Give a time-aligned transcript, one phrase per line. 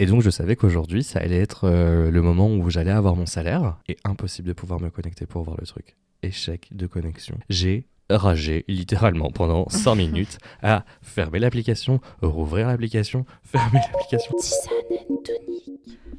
[0.00, 3.26] Et donc je savais qu'aujourd'hui, ça allait être euh, le moment où j'allais avoir mon
[3.26, 5.96] salaire et impossible de pouvoir me connecter pour voir le truc.
[6.22, 7.38] Échec de connexion.
[7.48, 14.34] J'ai ragé littéralement pendant 5 minutes à fermer l'application, rouvrir l'application, fermer l'application.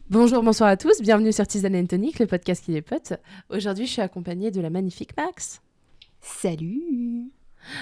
[0.09, 3.13] Bonjour, bonsoir à tous, bienvenue sur Tisane and Tonic, le podcast qui est pote.
[3.49, 5.61] Aujourd'hui, je suis accompagnée de la magnifique Max,
[6.21, 7.31] Salut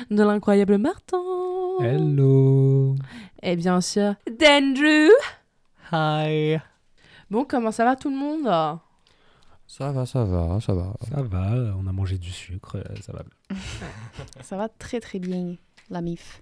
[0.09, 1.21] de l'incroyable Martin,
[1.81, 2.95] Hello
[3.41, 5.09] et bien sûr d'Andrew.
[5.91, 6.57] Hi
[7.29, 8.45] Bon, comment ça va tout le monde?
[9.67, 10.93] Ça va, ça va, ça va.
[11.09, 13.23] Ça va, on a mangé du sucre, euh, ça va.
[14.41, 15.55] Ça va très très bien,
[15.89, 16.41] la mif.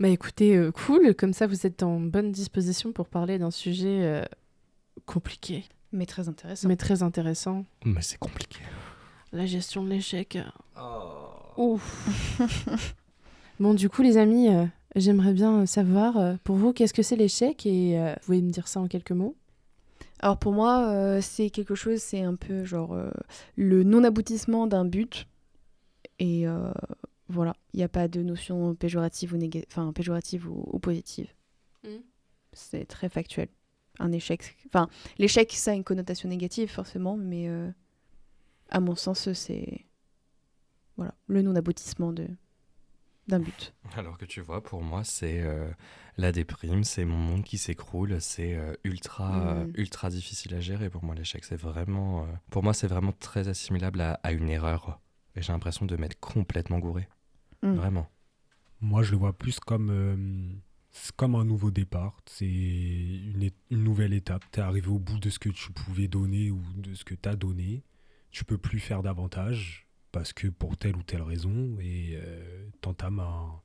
[0.00, 4.00] Bah écoutez, euh, cool, comme ça vous êtes en bonne disposition pour parler d'un sujet
[4.04, 4.24] euh,
[5.06, 6.68] compliqué, Mais très intéressant.
[6.68, 7.64] mais très intéressant.
[7.84, 8.60] Mais c'est compliqué.
[9.32, 10.38] La gestion de l'échec.
[11.56, 12.40] Ouf.
[13.60, 14.66] bon, du coup, les amis, euh,
[14.96, 18.42] j'aimerais bien euh, savoir, euh, pour vous, qu'est-ce que c'est l'échec Et euh, vous pouvez
[18.42, 19.36] me dire ça en quelques mots?
[20.20, 23.10] Alors pour moi, euh, c'est quelque chose, c'est un peu genre euh,
[23.56, 25.26] le non-aboutissement d'un but.
[26.20, 26.46] Et
[27.28, 31.28] voilà, il n'y a pas de notion péjorative ou, néga- enfin, péjorative ou, ou positive.
[31.84, 32.02] Mhm.
[32.52, 33.48] C'est très factuel.
[33.98, 34.56] Un échec.
[34.66, 37.48] Enfin, l'échec, ça a une connotation négative forcément, mais
[38.70, 39.84] à mon sens, c'est
[40.96, 42.28] voilà, le non-aboutissement de
[43.28, 43.74] d'un but.
[43.96, 45.70] Alors que tu vois, pour moi, c'est euh,
[46.18, 49.72] la déprime, c'est mon monde qui s'écroule, c'est euh, ultra, euh, Mm.
[49.76, 50.90] ultra difficile à gérer.
[50.90, 54.48] Pour moi, l'échec, c'est vraiment, euh, pour moi, c'est vraiment très assimilable à, à une
[54.48, 55.00] erreur.
[55.36, 57.08] Et j'ai l'impression de m'être complètement gouré.
[57.62, 57.74] Mm.
[57.74, 58.10] Vraiment.
[58.80, 60.52] Moi, je le vois plus comme, euh,
[61.16, 62.16] comme un nouveau départ.
[62.26, 64.44] C'est une nouvelle étape.
[64.52, 67.14] Tu es arrivé au bout de ce que tu pouvais donner ou de ce que
[67.14, 67.82] tu as donné.
[68.30, 69.83] Tu peux plus faire davantage
[70.14, 71.76] parce que pour telle ou telle raison.
[71.80, 73.60] Et euh, t'entames un-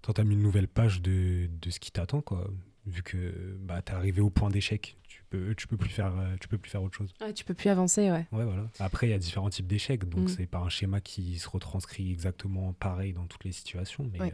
[0.00, 2.48] t'entames une nouvelle page de, de ce qui t'attend, quoi.
[2.86, 4.96] Vu que bah, tu es arrivé au point d'échec.
[5.08, 7.12] Tu peux, tu, peux plus faire, tu peux plus faire autre chose.
[7.20, 8.26] Ouais, tu peux plus avancer, ouais.
[8.32, 8.68] Ouais, voilà.
[8.80, 10.28] Après, il y a différents types d'échecs, donc Mm.
[10.28, 14.08] c'est pas un schéma qui se retranscrit exactement pareil dans toutes les situations.
[14.12, 14.32] Mais Ouais.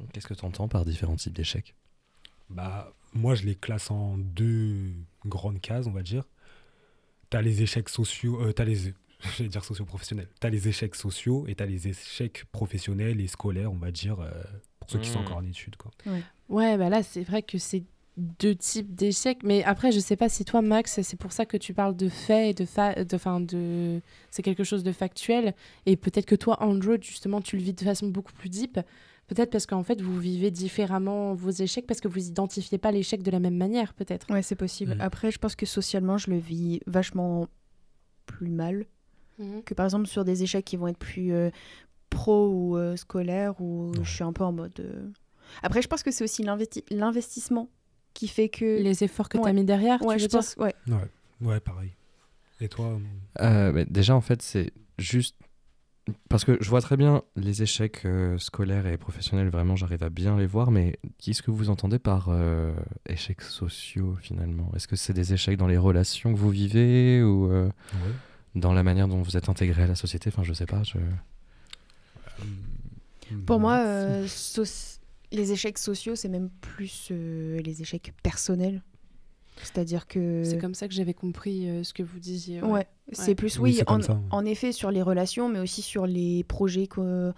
[0.00, 1.74] euh, Qu'est-ce que tu entends par différents types d'échecs?
[2.50, 4.92] Bah, moi, je les classe en deux
[5.24, 6.24] grandes cases, on va dire.
[7.30, 8.92] T'as les échecs sociaux, euh, t'as les,
[9.36, 10.28] je vais dire sociaux-professionnels.
[10.40, 14.30] T'as les échecs sociaux et t'as les échecs professionnels et scolaires, on va dire, euh,
[14.80, 15.22] pour ceux qui sont Mm.
[15.22, 15.90] encore en études, quoi.
[16.48, 17.84] Ouais, bah là, c'est vrai que c'est
[18.16, 19.42] deux types d'échecs.
[19.42, 22.08] Mais après, je sais pas si toi, Max, c'est pour ça que tu parles de
[22.08, 23.04] faits et de fa...
[23.04, 24.00] de, fin, de...
[24.30, 25.54] C'est quelque chose de factuel.
[25.86, 28.78] Et peut-être que toi, Andrew, justement, tu le vis de façon beaucoup plus deep.
[29.26, 33.22] Peut-être parce qu'en fait, vous vivez différemment vos échecs parce que vous identifiez pas l'échec
[33.22, 34.30] de la même manière, peut-être.
[34.30, 34.94] Ouais, c'est possible.
[34.96, 35.00] Mhm.
[35.00, 37.48] Après, je pense que socialement, je le vis vachement
[38.26, 38.84] plus mal
[39.64, 41.50] que par exemple sur des échecs qui vont être plus euh,
[42.10, 44.04] pro ou euh, scolaires où Ouais.
[44.04, 44.78] je suis un peu en mode.
[44.80, 45.08] euh,
[45.62, 47.68] Après, je pense que c'est aussi l'investi- l'investissement
[48.14, 48.80] qui fait que.
[48.80, 50.54] Les efforts que tu as mis derrière, ouais, tu je veux dire pense.
[50.58, 50.74] Ouais.
[50.88, 51.08] Ouais,
[51.48, 51.90] ouais, pareil.
[52.60, 52.98] Et toi
[53.40, 55.36] Euh, mais Déjà, en fait, c'est juste.
[56.28, 60.10] Parce que je vois très bien les échecs euh, scolaires et professionnels, vraiment, j'arrive à
[60.10, 62.74] bien les voir, mais qu'est-ce que vous entendez par euh,
[63.08, 64.70] échecs sociaux finalement?
[64.76, 67.64] Est-ce que c'est des échecs dans les relations que vous vivez ou euh,
[67.94, 68.12] ouais.
[68.54, 70.82] Dans la manière dont vous êtes intégré à la société Enfin, je sais pas.
[70.82, 70.98] Je...
[73.46, 74.26] Pour moi, euh,
[75.32, 78.82] les échecs sociaux, c'est même plus euh, les échecs personnels.
[79.62, 80.42] C'est-à-dire que.
[80.44, 82.60] C'est comme ça que j'avais compris euh, ce que vous disiez.
[82.62, 82.86] Ouais, ouais.
[83.12, 84.18] c'est plus, Oui, en, ça, ouais.
[84.30, 87.32] en effet, sur les relations, mais aussi sur les projets qu'on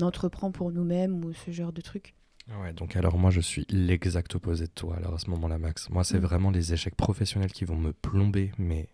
[0.00, 2.14] entreprend pour nous-mêmes ou ce genre de trucs.
[2.60, 5.88] Ouais, donc alors moi je suis l'exact opposé de toi alors à ce moment-là Max.
[5.90, 6.22] Moi c'est Mm.
[6.22, 8.88] vraiment les échecs professionnels qui vont me plomber mais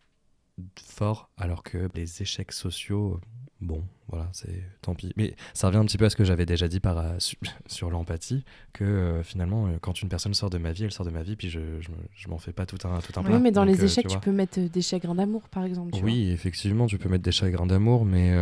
[0.85, 3.21] fort alors que les échecs sociaux
[3.61, 5.13] bon voilà c'est tant pis.
[5.17, 7.37] Mais ça revient un petit peu à ce que j'avais déjà dit par, euh, su-
[7.67, 11.07] sur l'empathie que euh, finalement euh, quand une personne sort de ma vie elle sort
[11.07, 13.25] de ma vie puis je, je, me- je m'en fais pas tout un, tout un
[13.25, 15.93] Oui, mais dans Donc, les échecs, tu, peux mettre des chagrins d'amour, par exemple.
[15.93, 16.07] tu vois.
[16.09, 18.33] Oui effectivement tu peux mettre des chagrins d'amour mais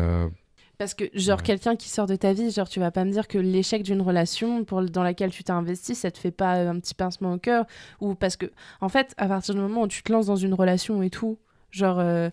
[0.78, 1.42] Parce que, genre, Ouais.
[1.44, 4.02] quelqu'un qui sort de ta vie, genre, tu vas pas me dire que l'échec d'une
[4.02, 7.38] relation pour, dans laquelle tu t'es investi, ça te fait pas un petit pincement au
[7.38, 7.64] cœur
[8.02, 8.44] Ou parce que,
[8.82, 11.38] en fait, à partir du moment où tu te lances dans une relation et tout,
[11.70, 12.30] genre, euh,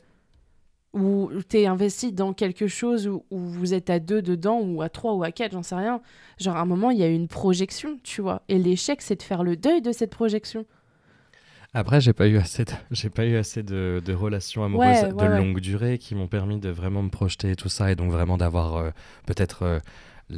[0.94, 4.90] où t'es investi dans quelque chose où, où vous êtes à deux dedans, ou à
[4.90, 6.02] trois, ou à quatre, j'en sais rien,
[6.40, 8.44] genre, à un moment, il y a une projection, tu vois.
[8.48, 10.66] Et l'échec, c'est de faire le deuil de cette projection.
[11.76, 15.10] Après, j'ai pas eu assez de, j'ai pas eu assez de, de relations amoureuses Ouais,
[15.10, 17.96] de ouais, longue durée qui m'ont permis de vraiment me projeter et tout ça, et
[17.96, 18.92] donc vraiment d'avoir euh,
[19.26, 19.80] peut-être euh,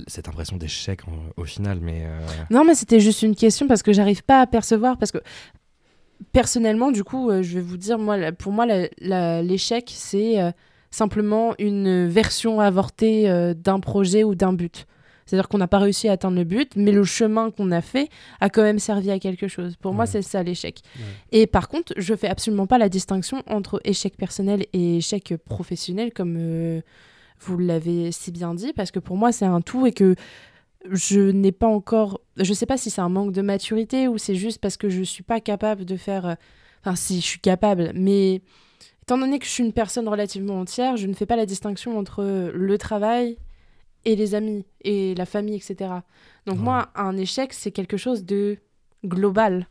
[0.07, 1.01] cette impression d'échec
[1.36, 1.80] au final.
[1.81, 2.19] Mais euh,
[2.50, 4.98] Non, mais c'était juste une question parce que j'arrive pas à percevoir.
[4.98, 5.18] Parce que
[6.31, 10.51] personnellement, du coup, euh, je vais vous dire, moi, la- pour moi, l'échec, c'est euh,
[10.91, 14.85] simplement une version avortée euh, d'un projet ou d'un but.
[15.25, 18.09] C'est-à-dire qu'on n'a pas réussi à atteindre le but, mais le chemin qu'on a fait
[18.41, 19.75] a quand même servi à quelque chose.
[19.75, 20.81] Pour moi, c'est ça l'échec.
[20.97, 21.03] Ouais.
[21.41, 26.13] Et par contre, je fais absolument pas la distinction entre échec personnel et échec professionnel,
[26.13, 26.81] comme
[27.39, 30.15] vous l'avez si bien dit, parce que pour moi, c'est un tout et que
[30.91, 32.21] je n'ai pas encore.
[32.37, 35.03] Je sais pas si c'est un manque de maturité ou c'est juste parce que je
[35.03, 36.25] suis pas capable de faire.
[36.25, 36.35] euh,
[36.81, 38.41] Enfin, si, je suis capable, mais
[39.01, 41.97] étant donné que je suis une personne relativement entière, je ne fais pas la distinction
[41.97, 43.39] entre le travail
[44.05, 45.75] et les amis et la famille, etc.
[46.45, 46.61] Donc, Ouais.
[46.63, 48.59] moi, un échec, c'est quelque chose de
[49.03, 49.67] global.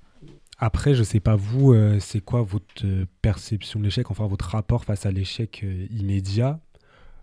[0.58, 4.46] Après, je sais pas vous, euh, c'est quoi votre euh, perception de l'échec, enfin votre
[4.50, 6.58] rapport face à l'échec euh, immédiat?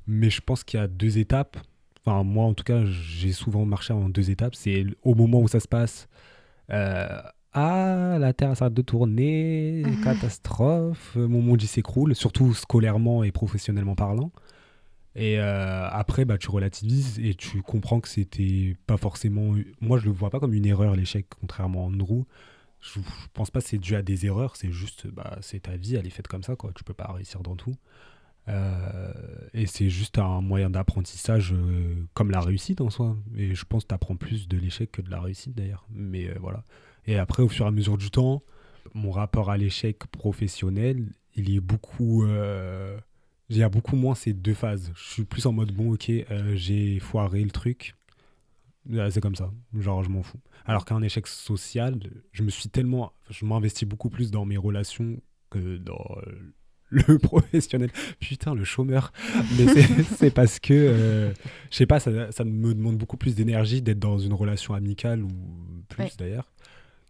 [0.07, 1.57] Mais je pense qu'il y a deux étapes.
[2.05, 4.55] Enfin, moi, en tout cas, j'ai souvent marché en deux étapes.
[4.55, 6.07] C'est au moment où ça se passe.
[6.71, 7.21] euh,
[7.53, 13.31] ah, la Terre s'arrête de tourner, catastrophe, euh, mon monde il s'écroule, surtout scolairement et
[13.31, 14.31] professionnellement parlant.
[15.15, 19.53] Et euh, après, bah, tu relativises et tu comprends que c'était pas forcément.
[19.81, 22.23] Moi, je le vois pas comme une erreur, l'échec, contrairement à Andrew.
[22.81, 25.75] Je, je pense pas que c'est dû à des erreurs, c'est juste, bah, c'est ta
[25.77, 26.71] vie, elle est faite comme ça, quoi.
[26.75, 27.75] Tu peux pas réussir dans tout.
[28.47, 29.13] Euh,
[29.53, 33.17] et c'est juste un moyen d'apprentissage euh, comme la réussite en soi.
[33.35, 35.85] Et je pense que tu apprends plus de l'échec que de la réussite d'ailleurs.
[35.91, 36.63] Mais euh, voilà.
[37.05, 38.43] Et après, au fur et à mesure du temps,
[38.93, 42.25] mon rapport à l'échec professionnel, il y a beaucoup
[43.95, 44.91] moins ces deux phases.
[44.95, 46.11] Je suis plus en mode bon, ok,
[46.53, 47.95] j'ai foiré le truc.
[49.09, 49.51] C'est comme ça.
[49.77, 50.39] Genre, je m'en fous.
[50.65, 51.99] Alors qu'un échec social,
[52.31, 53.13] je me suis tellement.
[53.29, 56.17] Je m'investis beaucoup plus dans mes relations que dans
[56.91, 57.89] le professionnel.
[58.19, 59.11] Putain, le chômeur.
[59.57, 59.65] Mais
[60.17, 61.33] c'est- parce que, euh,
[61.71, 65.23] je sais pas, ça, ça me demande beaucoup plus d'énergie d'être dans une relation amicale,
[65.23, 65.29] ou
[65.89, 66.11] plus Ouais.
[66.19, 66.51] d'ailleurs,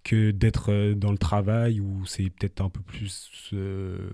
[0.04, 3.30] que d'être euh, dans le travail où c'est peut-être un peu plus.
[3.54, 4.10] euh,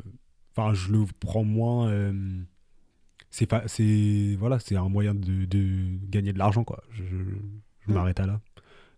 [0.56, 1.90] Enfin, je le prends moins.
[1.90, 2.12] euh,
[3.30, 6.84] c'est pas, c'est voilà, c'est un moyen de, de gagner de l'argent quoi.
[6.92, 7.10] Je, je-
[7.86, 7.94] je Mm.
[7.94, 8.42] m'arrête à là.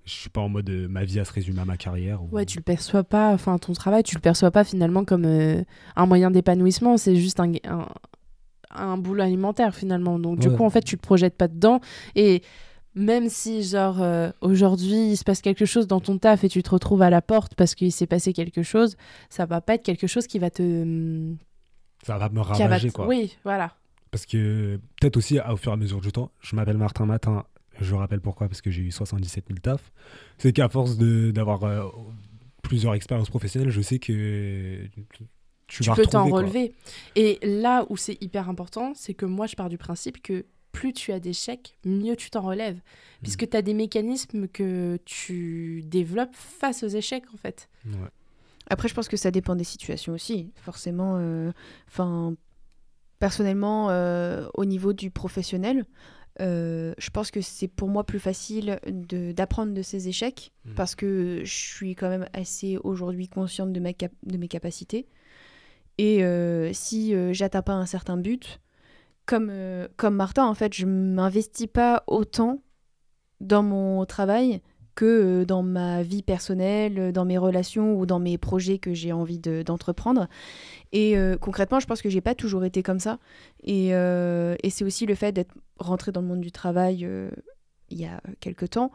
[0.05, 2.23] Je suis pas en mode euh, ma vie à se résumer à ma carrière.
[2.23, 5.25] ou- Ouais, tu le perçois pas, enfin ton travail, tu le perçois pas finalement comme
[5.25, 5.63] euh,
[5.95, 7.85] un moyen d'épanouissement, c'est juste un, un,
[8.71, 10.17] un boulot alimentaire finalement.
[10.17, 11.79] Donc du coup, en fait, tu te projettes pas dedans.
[12.15, 12.41] Et
[12.95, 16.63] même si, genre, euh, aujourd'hui, il se passe quelque chose dans ton taf et tu
[16.63, 18.97] te retrouves à la porte parce qu'il s'est passé quelque chose,
[19.29, 20.63] ça va pas être quelque chose qui va te.
[20.63, 21.37] hum,
[22.03, 23.05] Ça va me va ravager te- quoi.
[23.07, 23.73] Oui, voilà.
[24.09, 27.43] Parce que peut-être aussi au fur et à mesure du temps, je m'appelle Martin Matin.
[27.81, 29.91] Je rappelle pourquoi parce que j'ai eu 77 000 tafs.
[30.37, 31.87] C'est qu'à force de- d'avoir euh,
[32.61, 35.23] plusieurs expériences professionnelles, je sais que tu,
[35.67, 36.73] tu vas peux t'en relever.
[37.15, 40.93] Et là où c'est hyper important, c'est que moi, je pars du principe que plus
[40.93, 42.77] tu as d'échecs, mieux tu t'en relèves.
[42.77, 42.81] Mm.
[43.23, 47.69] Puisque tu as des mécanismes que tu développes face aux échecs, en fait.
[47.85, 47.93] Ouais.
[48.69, 50.51] Après, je pense que ça dépend des situations aussi.
[50.55, 51.51] Forcément, euh,
[51.87, 52.35] enfin,
[53.17, 55.85] personnellement, euh, au niveau du professionnel,
[56.39, 60.73] euh, je pense que c'est pour moi plus facile d'apprendre de ces échecs Mhm.
[60.75, 65.07] parce que je suis quand même assez aujourd'hui consciente de, ma cap- de mes capacités.
[65.97, 68.59] Et euh, si euh, j'atteins pas un certain but,
[69.25, 69.51] comme,
[69.97, 72.61] comme Martin, en fait, je m'investis pas autant
[73.41, 74.61] dans mon travail
[74.99, 78.93] que euh, dans ma vie personnelle, euh, dans mes relations ou dans mes projets que
[78.93, 80.27] j'ai envie de- d'entreprendre.
[80.91, 83.17] et euh, concrètement, je pense que j'ai pas toujours été comme ça.
[83.63, 83.91] Et,
[84.69, 87.07] c'est aussi le fait d'être rentrée dans le monde du travail
[87.89, 88.91] il y a quelques temps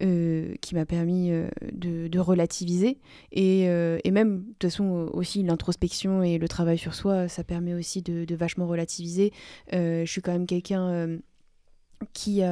[0.00, 1.30] qui m'a permis
[1.72, 2.98] de, relativiser.
[3.32, 3.66] Et,
[4.10, 8.24] même, de toute façon, aussi l'introspection et le travail sur soi, ça permet aussi de,
[8.24, 9.32] de vachement relativiser.
[9.72, 11.18] Je suis quand même quelqu'un
[12.12, 12.42] qui...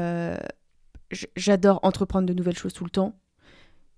[1.37, 3.15] J'adore entreprendre de nouvelles choses tout le temps.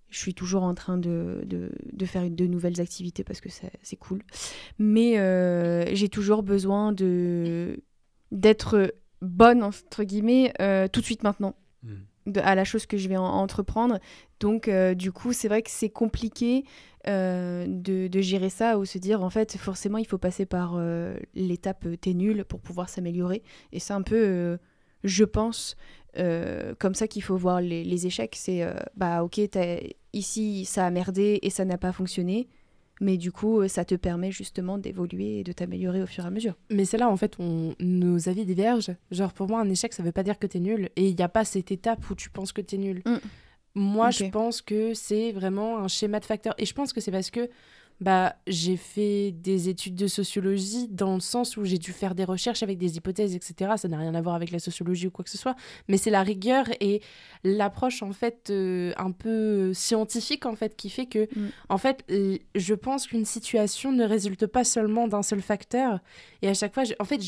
[0.09, 3.97] Je suis toujours en train de, de, de faire de nouvelles activités parce que c'est
[3.97, 4.23] cool.
[4.79, 7.83] Mais euh, j'ai toujours besoin de
[8.33, 11.95] d'être bonne, entre guillemets, euh, tout de suite maintenant Mm.
[12.33, 13.99] de- à la chose que je vais en- entreprendre.
[14.41, 16.65] Donc, euh, du coup, c'est vrai que c'est compliqué
[17.09, 20.75] euh, de, de gérer ça ou se dire, en fait, forcément, il faut passer par
[20.77, 23.43] euh, l'étape t'es nul pour pouvoir s'améliorer.
[23.73, 24.59] Et c'est un peu,
[25.05, 25.77] je pense,
[26.19, 28.35] euh, comme ça qu'il faut voir les, les échecs.
[28.37, 29.41] C'est, euh, bah, ok,
[30.13, 32.49] ici, ça a merdé et ça n'a pas fonctionné.
[33.01, 36.29] Mais du coup, euh, ça te permet justement d'évoluer et de t'améliorer au fur et
[36.29, 36.55] à mesure.
[36.71, 38.97] Mais c'est là, en fait, nos avis divergent.
[39.11, 40.89] Genre, pour moi, un échec, ça veut pas dire que t'es nul.
[40.97, 43.03] Et il n'y a pas cette étape où tu penses que t'es nul.
[43.05, 43.17] Mm.
[43.75, 46.55] Moi, je pense que c'est vraiment un schéma de facteurs.
[46.57, 47.51] Et je pense que c'est parce que
[48.01, 52.25] bah, j'ai fait des études de sociologie dans le sens où j'ai dû faire des
[52.25, 53.73] recherches avec des hypothèses, etc.
[53.77, 55.57] Ça n'a rien à voir avec la sociologie ou quoi que ce soit.
[55.89, 57.01] Mais c'est la rigueur et
[57.43, 61.49] l'approche, en fait, euh, un peu scientifique, en fait, qui fait que, Mm.
[61.71, 62.05] en fait,
[62.55, 66.01] je pense qu'une situation ne résulte pas seulement d'un seul facteur.
[66.43, 67.21] Et à chaque fois, je- en fait,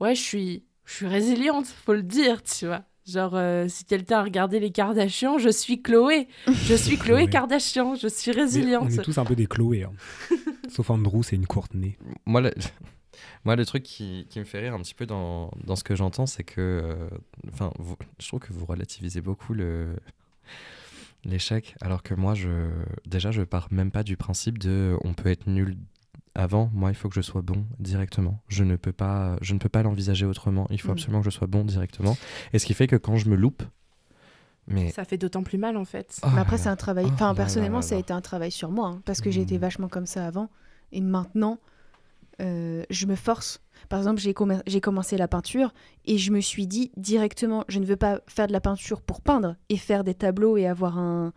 [0.00, 2.84] ouais, je suis, je suis résiliente, faut le dire, tu vois.
[3.06, 6.26] Genre, euh, si quelqu'un a regardé les Kardashians, je suis Chloé.
[6.46, 7.30] Je suis Chloé Chloé.
[7.30, 7.94] Kardashian.
[7.96, 8.84] Je suis Mais résiliente.
[8.86, 9.82] on est tous un peu des Chloé.
[9.84, 9.92] hein.
[10.70, 11.98] Sauf Andrew, c'est une Courtenay.
[12.24, 12.52] Moi, le,
[13.44, 15.94] moi, le truc qui, qui me fait rire un petit peu dans, dans ce que
[15.94, 16.60] j'entends, c'est que.
[16.60, 17.08] euh,
[17.52, 17.72] Enfin,
[18.18, 19.94] je trouve que vous relativisez beaucoup le
[21.26, 22.68] l'échec, alors que moi, je
[23.06, 25.76] déjà, je pars même pas du principe de on peut être nul
[26.34, 26.70] avant.
[26.74, 28.40] Moi, il faut que je sois bon directement.
[28.48, 30.66] Je ne peux pas, je ne peux pas l'envisager autrement.
[30.70, 30.92] Il faut Mm.
[30.92, 32.16] absolument que je sois bon directement.
[32.52, 33.62] Et ce qui fait que quand je me loupe,
[34.66, 36.20] mais Ça fait d'autant plus mal, en fait.
[36.22, 37.04] Oh Mais après, c'est un travail.
[37.06, 39.20] Oh Enfin, là là personnellement, là ça a été un travail sur moi, hein, parce
[39.20, 39.60] que j'ai été Mm.
[39.60, 40.48] vachement comme ça avant.
[40.92, 41.58] Et maintenant,
[42.40, 43.60] euh, je me force.
[43.90, 45.74] Par exemple, j'ai commen- j'ai commencé la peinture
[46.06, 49.20] et je me suis dit directement, je ne veux pas faire de la peinture pour
[49.20, 51.32] peindre et faire des tableaux et avoir un,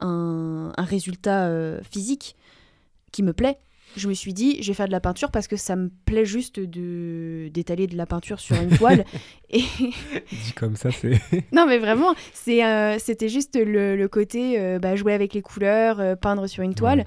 [0.00, 2.34] un, un résultat euh, physique
[3.12, 3.58] qui me plaît.
[3.96, 6.24] Je me suis dit, je vais faire de la peinture parce que ça me plaît
[6.24, 9.04] juste de d'étaler de la peinture sur une toile.
[9.50, 9.60] et,
[10.32, 11.20] Dit comme ça, c'est.
[11.52, 15.42] non, mais vraiment, c'est, euh, c'était juste le, le côté euh, bah, jouer avec les
[15.42, 17.04] couleurs, euh, peindre sur une toile.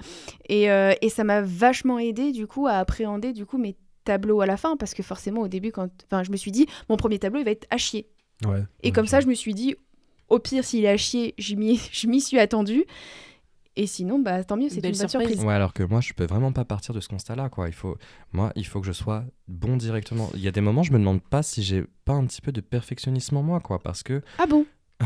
[0.50, 3.76] Et, et ça m'a vachement aidé, du coup, à appréhender, du coup, mes
[4.06, 4.78] tableaux à la fin.
[4.78, 5.90] Parce que forcément, au début, quand...
[6.06, 8.08] enfin, je me suis dit, mon premier tableau, il va être à chier.
[8.46, 8.64] Ouais.
[8.84, 9.76] Et comme ça, je me suis dit,
[10.30, 12.86] au pire, s'il est à chier, je m'y suis attendue.
[13.80, 15.28] Et sinon, bah, tant mieux, c'est une bonne surprise.
[15.30, 15.46] surprise.
[15.46, 17.68] Ouais, alors que moi, je peux vraiment pas partir de ce constat-là, quoi.
[17.68, 17.96] Il faut,
[18.34, 20.30] moi, il faut que je sois bon directement.
[20.34, 22.52] Il y a des moments, je me demande pas si j'ai pas un petit peu
[22.52, 24.66] de perfectionnisme en moi, quoi, parce que Ah bon?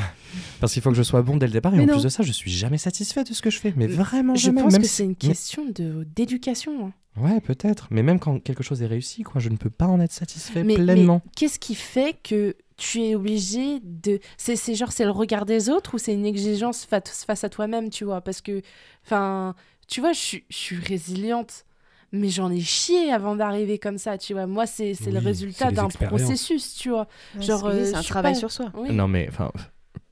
[0.62, 1.74] parce qu'il faut que je sois bon dès le départ.
[1.74, 1.94] Et Mais en non.
[1.96, 4.46] plus de ça, je suis jamais satisfait de ce que je fais, mais vraiment Je
[4.46, 4.62] jamais.
[4.62, 6.88] pense même que si- c'est une question de d'éducation.
[6.88, 6.94] hein.
[7.18, 7.88] Ouais, peut-être.
[7.92, 10.64] Mais même quand quelque chose est réussi, quoi, je ne peux pas en être satisfait
[10.64, 11.22] Mais, mais pleinement.
[11.36, 14.20] qu'est-ce qui fait que tu es obligé de.
[14.38, 17.90] C'est genre, c'est le regard des autres ou c'est une exigence fa- face à toi-même,
[17.90, 18.22] tu vois?
[18.22, 18.62] Parce que,
[19.06, 19.56] enfin,
[19.88, 21.66] tu vois, je suis- je suis résiliente.
[22.14, 24.46] Mais j'en ai chié avant d'arriver comme ça, tu vois?
[24.46, 27.08] Moi, c'est c'est le Oui, résultat d'un processus, tu vois?
[27.36, 28.70] Ouais, Genre, c'est- oui, euh, c'est un travail pas- sur soi.
[28.76, 28.92] Oui.
[28.92, 29.50] Non, mais enfin,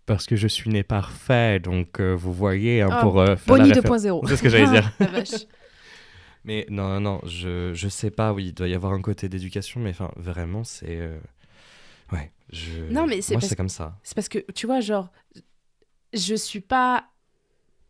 [0.05, 3.55] parce que je suis né parfait, donc euh, vous voyez, hein, Ah, pour euh, faire
[3.57, 4.21] Bonnie réfé- 2.0.
[4.27, 4.91] C'est ce que j'allais dire.
[6.45, 9.29] Mais non, non, non, je, je sais pas, oui, il doit y avoir un côté
[9.29, 10.97] d'éducation, mais enfin, vraiment, c'est.
[10.99, 11.19] euh,
[12.11, 12.91] Ouais, je.
[12.91, 13.95] Non, mais c'est Moi, c'est comme ça.
[14.03, 15.11] C'est parce que, tu vois, genre,
[16.13, 17.05] je suis pas,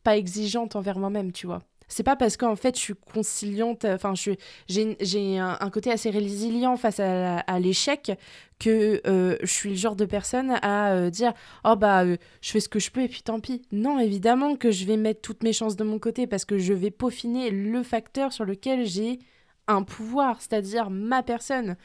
[0.03, 1.63] pas exigeante envers moi-même, tu vois.
[1.89, 6.77] C'est pas parce qu'en fait, je suis conciliante, enfin, j'ai un, un côté assez résilient
[6.77, 8.11] face à l'échec
[8.59, 11.33] que euh, je suis le genre de personne à euh, dire
[11.65, 13.61] Oh, bah, euh, je fais ce que je peux et puis tant pis.
[13.71, 16.73] Non, évidemment que je vais mettre toutes mes chances de mon côté parce que je
[16.73, 19.19] vais peaufiner le facteur sur lequel j'ai
[19.67, 21.77] un pouvoir, c'est-à-dire ma personne.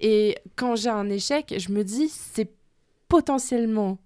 [0.00, 2.50] Et quand j'ai un échec, je me dis C'est
[3.08, 3.98] potentiellement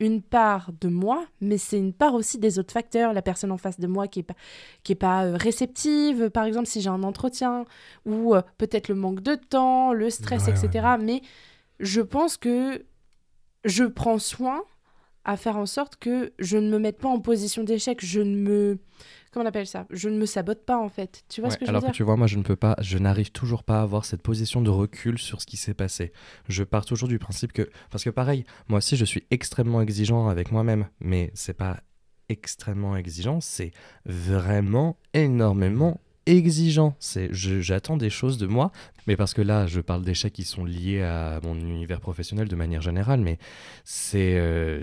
[0.00, 3.56] une part de moi, mais c'est une part aussi des autres facteurs, la personne en
[3.56, 4.34] face de moi qui est pas,
[4.84, 7.64] qui est pas euh, réceptive, par exemple si j'ai un entretien,
[8.04, 10.86] ou euh, peut-être le manque de temps, le stress, Ouais, etc.
[11.00, 11.22] Mais
[11.80, 12.84] je pense que
[13.64, 14.62] je prends soin
[15.24, 18.36] à faire en sorte que je ne me mette pas en position d'échec, je ne
[18.36, 18.78] me...
[19.38, 19.86] Comment on appelle ça?
[19.90, 21.22] Je ne me sabote pas en fait.
[21.28, 21.96] Tu vois Ouais, ce que je alors veux que dire?
[21.96, 24.60] tu vois, moi, je ne peux pas, je n'arrive toujours pas à avoir cette position
[24.62, 26.10] de recul sur ce qui s'est passé.
[26.48, 30.26] Je pars toujours du principe que, parce que pareil, moi aussi, je suis extrêmement exigeant
[30.26, 31.78] avec moi-même, mais c'est pas
[32.28, 33.70] extrêmement exigeant, c'est
[34.06, 36.96] vraiment énormément exigeant.
[36.98, 38.72] C'est, j'attends des choses de moi,
[39.06, 42.56] mais parce que là, je parle d'échecs qui sont liés à mon univers professionnel de
[42.56, 43.38] manière générale, mais
[43.84, 44.82] c'est, euh,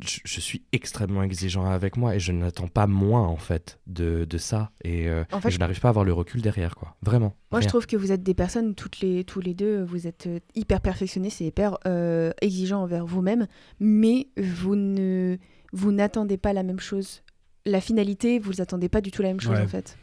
[0.00, 4.38] je, suis extrêmement exigeant avec moi et je n'attends pas moins en fait de, de
[4.38, 6.96] ça et, euh, En et fait- je n'arrive pas à avoir le recul derrière quoi.
[7.02, 7.34] Vraiment.
[7.50, 10.26] Moi, je trouve que vous êtes des personnes, toutes les, tous les deux, vous êtes
[10.26, 13.46] euh, hyper perfectionnistes et hyper euh, exigeants envers vous-même,
[13.80, 15.36] mais vous ne
[15.72, 17.22] vous n'attendez pas la même chose.
[17.66, 19.62] La finalité, vous attendez pas du tout la même chose Ouais.
[19.64, 19.96] en fait.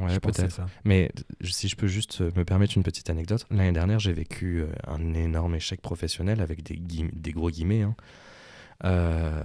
[0.00, 0.50] Ouais, peut-être.
[0.50, 0.66] ça.
[0.84, 1.10] Mais
[1.42, 4.66] si je peux juste euh, me permettre une petite anecdote, l'année dernière, j'ai vécu euh,
[4.86, 7.82] un énorme échec professionnel avec des gros guillemets.
[7.82, 7.94] hein.
[8.84, 9.42] Euh,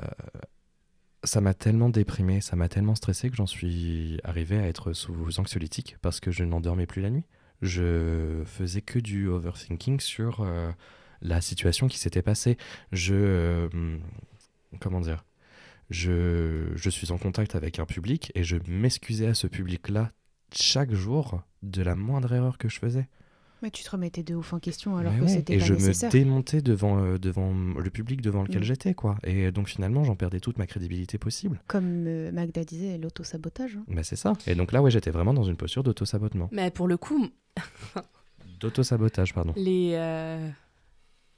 [1.24, 5.40] ça m'a tellement déprimé, ça m'a tellement stressé que j'en suis arrivé à être sous
[5.40, 7.26] anxiolytique parce que je n'endormais plus la nuit.
[7.62, 10.72] Je faisais que du overthinking sur euh,
[11.22, 12.58] la situation qui s'était passée.
[12.92, 13.16] Je.
[13.16, 13.98] euh,
[14.80, 15.24] comment dire
[15.90, 20.12] je, je suis en contact avec un public et je m'excusais à ce public-là
[20.54, 23.08] chaque jour de la moindre erreur que je faisais.
[23.64, 25.66] Mais tu te remettais de ouf en question alors Mais que ouais, c'était et pas
[25.66, 26.10] je nécessaire.
[26.10, 28.64] me démontais devant, euh, devant le public devant lequel Mm.
[28.64, 29.18] j'étais, quoi.
[29.24, 31.60] Et donc finalement, j'en perdais toute ma crédibilité possible.
[31.68, 33.78] Comme euh, Magda disait, l'auto-sabotage.
[33.78, 33.84] hein.
[33.88, 34.34] Bah, c'est ça.
[34.46, 36.50] Et donc là, ouais, j'étais vraiment dans une posture d'auto-sabotement.
[36.52, 37.28] Mais pour le coup,
[38.60, 39.54] D'auto-sabotage, pardon.
[39.56, 40.50] les, euh,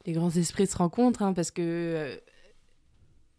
[0.06, 2.18] les grands esprits se rencontrent, hein, parce que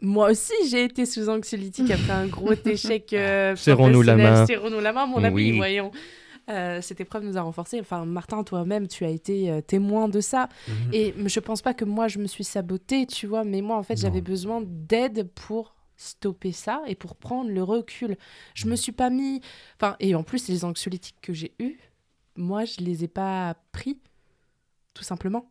[0.03, 3.13] moi aussi j'ai été sous anxiolytique après un gros échec.
[3.13, 4.47] euh, Serrons-nous la main.
[4.47, 5.91] Serrons-nous la main, mon ami, voyons.
[6.51, 7.81] Euh, cette épreuve nous a renforcés.
[7.81, 10.49] Enfin, Martin, toi-même, tu as été euh, témoin de ça.
[10.69, 10.75] Mhm.
[10.93, 13.83] Et je pense pas que moi, je me suis sabotée, tu vois, mais moi, en
[13.83, 18.17] fait, j'avais besoin d'aide pour stopper ça et pour prendre le recul.
[18.55, 19.41] Je me suis pas mis...
[19.77, 21.79] Enfin, et en plus, les anxiolytiques que j'ai eus,
[22.37, 23.99] moi, je les ai pas pris,
[24.95, 25.51] tout simplement.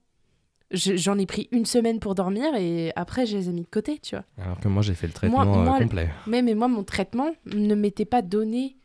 [0.72, 3.68] Je- J'en ai pris une semaine pour dormir et après, je les ai mis de
[3.70, 4.26] côté, tu vois.
[4.44, 6.10] Alors que moi, j'ai fait le traitement euh, moi, complet.
[6.28, 8.78] Mais, mais moi, mon traitement ne m'était pas donné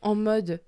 [0.00, 0.62] en mode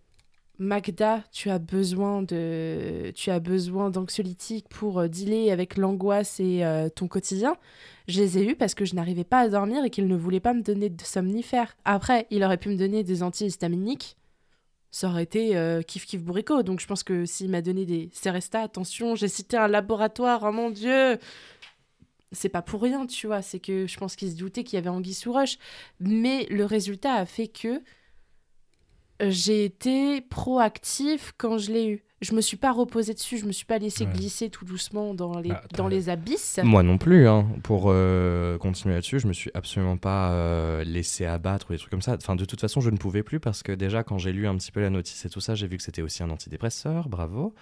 [0.59, 6.65] Magda, tu as besoin de, tu as besoin d'anxiolytiques pour euh, dealer avec l'angoisse et
[6.65, 7.57] euh, ton quotidien.
[8.09, 10.41] Je les ai eus parce que je n'arrivais pas à dormir et qu'il ne voulait
[10.41, 11.77] pas me donner de somnifères.
[11.85, 14.17] Après, il aurait pu me donner des antihistaminiques.
[14.91, 16.63] Ça aurait été euh, kiff kiff bourrico.
[16.63, 20.53] Donc je pense que s'il m'a donné des Seresta, attention, j'ai cité un laboratoire, oh
[20.53, 21.19] mon dieu
[22.33, 23.43] c'est pas pour rien, tu vois.
[23.43, 25.59] C'est que je pense qu'il se doutait qu'il y avait Anguille sous roche.
[26.01, 27.83] Mais le résultat a fait que
[29.21, 32.03] j'ai été proactif quand je l'ai eu.
[32.23, 34.13] Je me suis pas reposée dessus, je me suis pas laissé Ouais.
[34.13, 36.59] glisser tout doucement dans les, Bah, dans les abysses.
[36.65, 37.47] Moi non plus, hein.
[37.63, 41.91] pour euh, continuer là-dessus, je me suis absolument pas euh, laissé abattre ou des trucs
[41.91, 42.15] comme ça.
[42.15, 44.57] Enfin, de toute façon, je ne pouvais plus parce que déjà, quand j'ai lu un
[44.57, 47.55] petit peu la notice et tout ça, j'ai vu que c'était aussi un antidépresseur, bravo.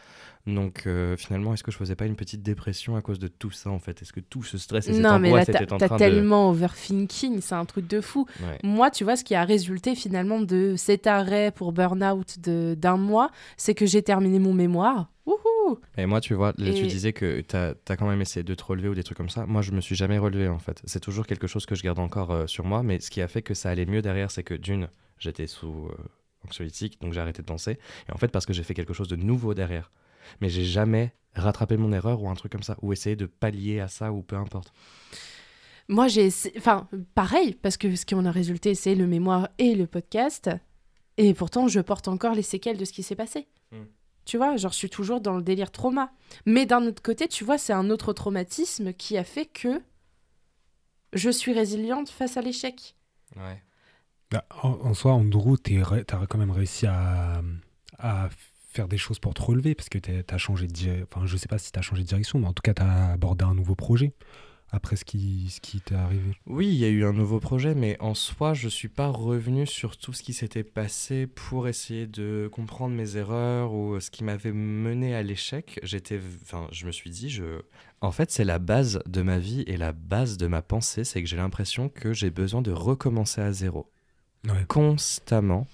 [0.47, 3.51] Donc euh, finalement, est-ce que je faisais pas une petite dépression à cause de tout
[3.51, 4.03] ça en fait?
[4.03, 5.97] Est-ce que tout ce stress et cette non, mais là, t'as était en t'as train
[5.97, 8.27] tellement overthinking, c'est un truc de fou.
[8.41, 8.59] Ouais.
[8.63, 12.99] Moi, tu vois, ce qui a résulté finalement de cet arrêt pour burn-out de- d'un
[12.99, 15.11] mois, c'est que j'ai terminé mon mémoire.
[15.25, 18.55] Wouhou Et moi, tu vois, là, tu disais que tu as, quand même essayé de
[18.55, 19.47] te relever ou des trucs comme ça.
[19.47, 20.83] Moi, je me suis jamais relevé en fait.
[20.85, 23.29] C'est toujours quelque chose que je garde encore euh, sur moi, mais ce qui a
[23.29, 25.97] fait que ça allait mieux derrière, c'est que d'une, j'étais sous euh,
[26.47, 27.79] anxiolytique, donc j'ai arrêté de danser.
[28.09, 29.91] Et en fait, parce que j'ai fait quelque chose de nouveau derrière.
[30.41, 33.81] Mais j'ai jamais rattrapé mon erreur ou un truc comme ça, ou essayé de pallier
[33.81, 34.73] à ça ou peu importe.
[35.89, 36.29] Moi, j'ai.
[36.57, 40.51] Enfin, pareil, parce que ce qui en a résulté, c'est le mémoire et le podcast.
[41.17, 43.47] Et pourtant, je porte encore les séquelles de ce qui s'est passé.
[43.71, 43.85] Mm.
[44.25, 46.11] Tu vois, genre, je suis toujours dans le délire trauma.
[46.47, 49.83] Mais d'un autre côté, tu vois, c'est un autre traumatisme qui a fait que
[51.13, 52.97] je suis résiliente face à l'échec.
[53.37, 53.63] Ouais.
[54.31, 57.43] Bah, en, en soi, Andrew, tu as quand même réussi à,
[57.99, 58.31] à
[58.75, 61.07] faire des choses pour te relever parce que tu as changé de direction.
[61.11, 62.83] Enfin, je sais pas si tu as changé de direction, mais en tout cas, tu
[62.83, 64.13] as abordé un nouveau projet
[64.73, 66.33] après ce qui, ce qui t'est arrivé.
[66.47, 69.67] Oui, il y a eu un nouveau projet, mais en soi, je suis pas revenu
[69.69, 74.25] sur tout ce qui s'était passé pour essayer de comprendre mes erreurs ou ce qui
[74.25, 75.79] m'avait mené à l'échec.
[75.85, 77.61] J'étais, enfin, je me suis dit, je,
[78.01, 81.23] en fait, c'est la base de ma vie et la base de ma pensée, c'est
[81.23, 83.89] que j'ai l'impression que j'ai besoin de recommencer à zéro
[84.47, 84.67] Ouais.
[84.69, 85.67] constamment.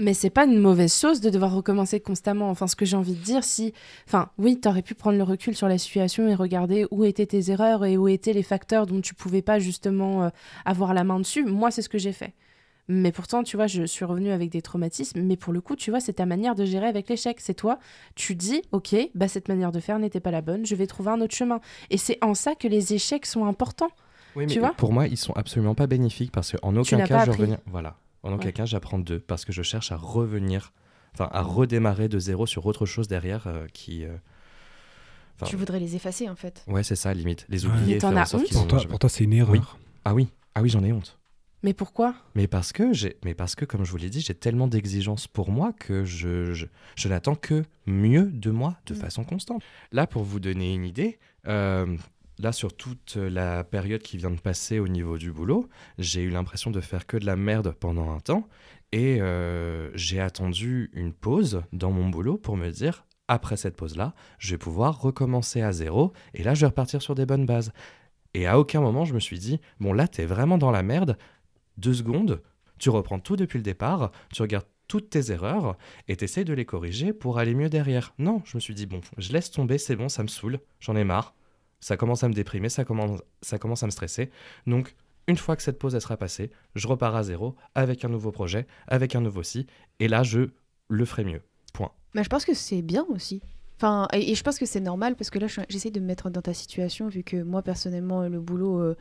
[0.00, 2.48] Mais c'est pas une mauvaise chose de devoir recommencer constamment.
[2.48, 3.74] Enfin, ce que j'ai envie de dire, si.
[4.06, 7.50] Enfin, oui, t'aurais pu prendre le recul sur la situation et regarder où étaient tes
[7.50, 10.28] erreurs et où étaient les facteurs dont tu pouvais pas justement euh,
[10.64, 11.44] avoir la main dessus.
[11.44, 12.32] Moi, c'est ce que j'ai fait.
[12.88, 15.20] Mais pourtant, tu vois, je suis revenue avec des traumatismes.
[15.22, 17.38] Mais pour le coup, tu vois, c'est ta manière de gérer avec l'échec.
[17.40, 17.78] C'est toi,
[18.16, 21.10] tu dis, OK, bah, cette manière de faire n'était pas la bonne, je vais trouver
[21.10, 21.60] un autre chemin.
[21.90, 23.90] Et c'est en ça que les échecs sont importants.
[24.34, 24.74] Oui, Tu mais vois?
[24.74, 27.42] pour moi, ils sont absolument pas bénéfiques parce qu'en aucun n'as cas, je appris.
[27.42, 27.58] reviens.
[27.66, 27.96] Voilà.
[28.22, 28.52] En aucun Ouais.
[28.52, 30.72] cas, j'apprends d'eux parce que je cherche à revenir,
[31.14, 34.04] enfin, à redémarrer de zéro sur autre chose derrière euh, qui.
[34.04, 34.16] euh,
[35.46, 36.62] Tu voudrais les effacer en fait.
[36.66, 37.46] Ouais, c'est ça, limite.
[37.48, 39.50] Les oublier, Mais en as honte Pour toi, c'est une erreur.
[39.52, 39.60] Oui.
[40.04, 41.18] Ah oui, ah oui, j'en ai honte.
[41.62, 42.14] Mais pourquoi?
[42.34, 45.26] Mais parce que j'ai, mais parce que comme je vous l'ai dit, j'ai tellement d'exigences
[45.26, 48.96] pour moi que je, je, je n'attends que mieux de moi de Mm.
[48.98, 49.62] façon constante.
[49.92, 51.96] Là, pour vous donner une idée, euh,
[52.40, 56.30] là sur toute la période qui vient de passer au niveau du boulot, j'ai eu
[56.30, 58.48] l'impression de faire que de la merde pendant un temps
[58.92, 64.14] et euh, j'ai attendu une pause dans mon boulot pour me dire après cette pause-là,
[64.38, 67.72] je vais pouvoir recommencer à zéro et là je vais repartir sur des bonnes bases.
[68.34, 71.16] Et à aucun moment je me suis dit bon là t'es vraiment dans la merde,
[71.76, 72.42] deux secondes,
[72.78, 75.76] tu reprends tout depuis le départ, tu regardes toutes tes erreurs
[76.08, 78.12] et t'essayes de les corriger pour aller mieux derrière.
[78.18, 80.96] Non, je me suis dit, bon, je laisse tomber, c'est bon, ça me saoule, j'en
[80.96, 81.32] ai marre,
[81.80, 84.30] ça commence à me déprimer, ça commence, ça commence à me stresser.
[84.66, 84.94] Donc,
[85.26, 88.66] une fois que cette pause sera passée, je repars à zéro avec un nouveau projet,
[88.86, 89.66] avec un nouveau si,
[89.98, 90.50] et là, je
[90.88, 91.42] le ferai mieux.
[91.72, 91.92] Point.
[92.14, 93.40] Mais je pense que c'est bien aussi.
[93.76, 96.42] Enfin, et, je pense que c'est normal parce que là, j'essaie de me mettre dans
[96.42, 98.96] ta situation vu que moi, personnellement, le boulot, euh,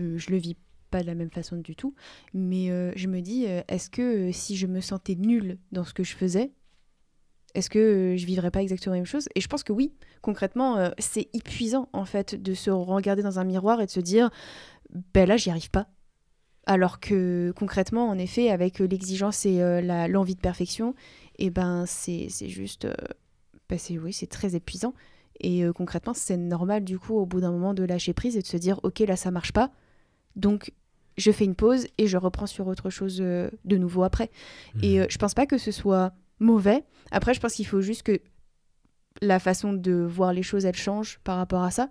[0.00, 0.56] euh, je le vis
[0.94, 1.94] pas de la même façon du tout.
[2.34, 5.82] Mais euh, je me dis, euh, est-ce que euh, si je me sentais nulle dans
[5.82, 6.52] ce que je faisais,
[7.54, 9.28] est-ce que euh, je vivrais pas exactement la même chose?
[9.34, 9.92] Et je pense que oui.
[10.22, 14.00] Concrètement, euh, c'est épuisant en fait de se regarder dans un miroir et de se
[14.00, 14.30] dire,
[15.12, 15.88] ben là, j'y arrive pas.
[16.66, 20.94] Alors que concrètement, en effet, avec euh, l'exigence et euh, l'envie de perfection,
[21.38, 22.94] et ben c'est juste, euh,
[23.68, 24.94] ben, c'est oui, c'est très épuisant.
[25.40, 28.46] Et concrètement, c'est normal du coup au bout d'un moment de lâcher prise et de
[28.46, 29.72] se dire, ok, là ça marche pas,
[30.36, 30.72] donc
[31.16, 34.30] je fais une pause et je reprends sur autre chose de nouveau après.
[34.80, 36.84] Et euh, je pense pas que ce soit mauvais.
[37.10, 38.20] Après, je pense qu'il faut juste que
[39.22, 41.88] la façon de voir les choses, elle change par rapport à ça.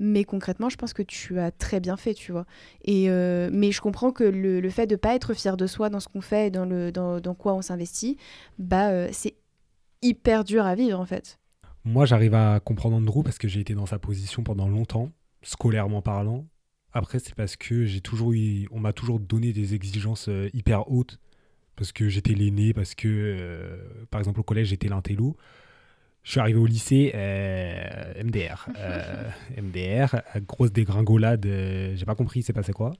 [0.00, 2.46] Mais concrètement, je pense que tu as très bien fait, tu vois.
[2.84, 5.98] Et euh, mais je comprends que le, fait de pas être fier de soi dans
[5.98, 8.16] ce qu'on fait, dans, le, dans, dans quoi on s'investit,
[8.58, 9.34] bah euh, c'est
[10.02, 11.38] hyper dur à vivre en fait.
[11.84, 15.10] Moi, j'arrive à comprendre Andrew parce que j'ai été dans sa position pendant longtemps,
[15.42, 16.46] scolairement parlant.
[16.92, 20.90] Après, c'est parce que j'ai toujours eu, on m'a toujours donné des exigences euh, hyper
[20.90, 21.18] hautes
[21.78, 23.76] parce que j'étais l'aîné, parce que, euh,
[24.10, 25.36] par exemple, au collège, j'étais l'intello.
[26.24, 28.68] Je suis arrivé au lycée, euh, MDR.
[28.76, 32.92] euh, MDR, grosse dégringolade, j'ai pas compris, il s'est passé quoi.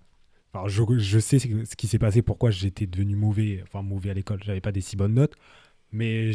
[0.55, 4.41] Alors, je, sais ce qui s'est passé, pourquoi j'étais devenu mauvais, enfin mauvais à l'école,
[4.45, 5.35] j'avais pas des si bonnes notes.
[5.93, 6.31] Mais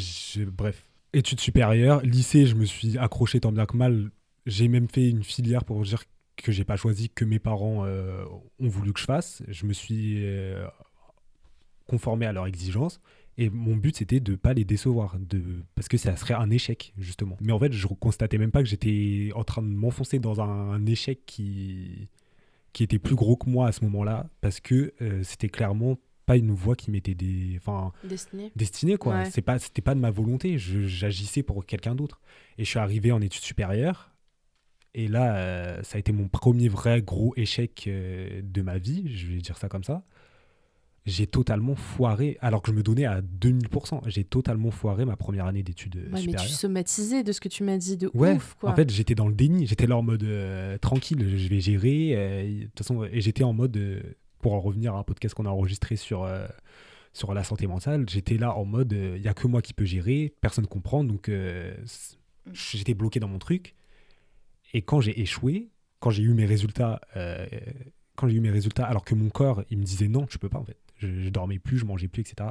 [0.47, 4.11] bref, études supérieures, lycée, je me suis accroché tant bien que mal.
[4.45, 6.03] J'ai même fait une filière pour dire
[6.35, 9.41] que j'ai pas choisi, que mes parents ont voulu que je fasse.
[9.47, 10.23] Je me suis
[11.87, 12.99] conformé à leurs exigences.
[13.37, 15.41] Et mon but, c'était de pas les décevoir, de...
[15.73, 17.35] parce que ça serait un échec, justement.
[17.41, 20.45] Mais en fait, je constatais même pas que j'étais en train de m'enfoncer dans un,
[20.71, 22.09] un échec qui...
[22.73, 26.37] qui était plus gros que moi à ce moment-là, parce que euh, c'était clairement pas
[26.37, 27.55] une voie qui m'était des...
[27.57, 28.51] enfin, Destiné.
[28.55, 29.15] destinée, quoi.
[29.15, 29.29] Ouais.
[29.31, 32.21] C'est pas, c'était pas de ma volonté, je- j'agissais pour quelqu'un d'autre.
[32.59, 34.11] Et je suis arrivé en études supérieures,
[34.93, 39.11] et là, euh, ça a été mon premier vrai gros échec euh, de ma vie,
[39.17, 40.05] je vais dire ça comme ça.
[41.05, 45.45] J'ai totalement foiré, alors que je me donnais à 2000%, j'ai totalement foiré ma première
[45.47, 46.45] année d'études euh, Ouais, mais supérieures.
[46.45, 48.71] tu somatisais de ce que tu m'as dit de Ouais, ouf, quoi.
[48.71, 49.67] en fait, j'étais dans le déni.
[49.67, 52.11] J'étais là en mode euh, tranquille, je vais gérer.
[52.15, 54.01] euh, De toute façon, et j'étais en mode, euh,
[54.39, 56.25] pour en revenir à un podcast qu'on a enregistré sur,
[57.11, 59.85] sur la santé mentale, j'étais là en mode, il n'y a que moi qui peux
[59.85, 61.03] gérer, personne comprend.
[61.03, 61.25] Donc,
[61.85, 62.15] c-
[62.53, 63.75] j'étais bloqué dans mon truc.
[64.73, 66.99] Et quand j'ai échoué, quand j'ai eu mes résultats,
[68.15, 70.49] quand j'ai eu mes résultats, alors que mon corps, il me disait non, tu peux
[70.49, 70.77] pas en fait.
[71.07, 72.49] Je, je dormais plus, je mangeais plus, etc.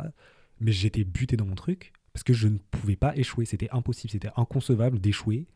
[0.61, 3.45] Mais j'étais buté dans mon truc parce que je ne pouvais pas échouer.
[3.47, 5.47] C'était impossible, c'était inconcevable d'échouer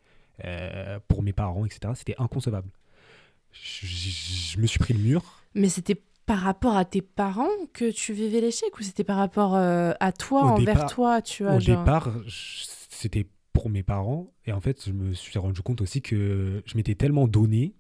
[0.44, 1.92] euh, pour mes parents, etc.
[1.94, 2.68] C'était inconcevable.
[3.52, 5.22] Je, je- je me suis pris le mur.
[5.54, 9.54] Mais c'était par rapport à tes parents que tu vivais l'échec ou c'était par rapport
[9.54, 11.78] euh, à toi, Au envers départ- toi, tu vois Au genre...
[11.84, 12.10] départ,
[12.90, 14.32] c'était pour mes parents.
[14.44, 17.74] Et en fait, je me suis rendu compte aussi que je m'étais tellement donné,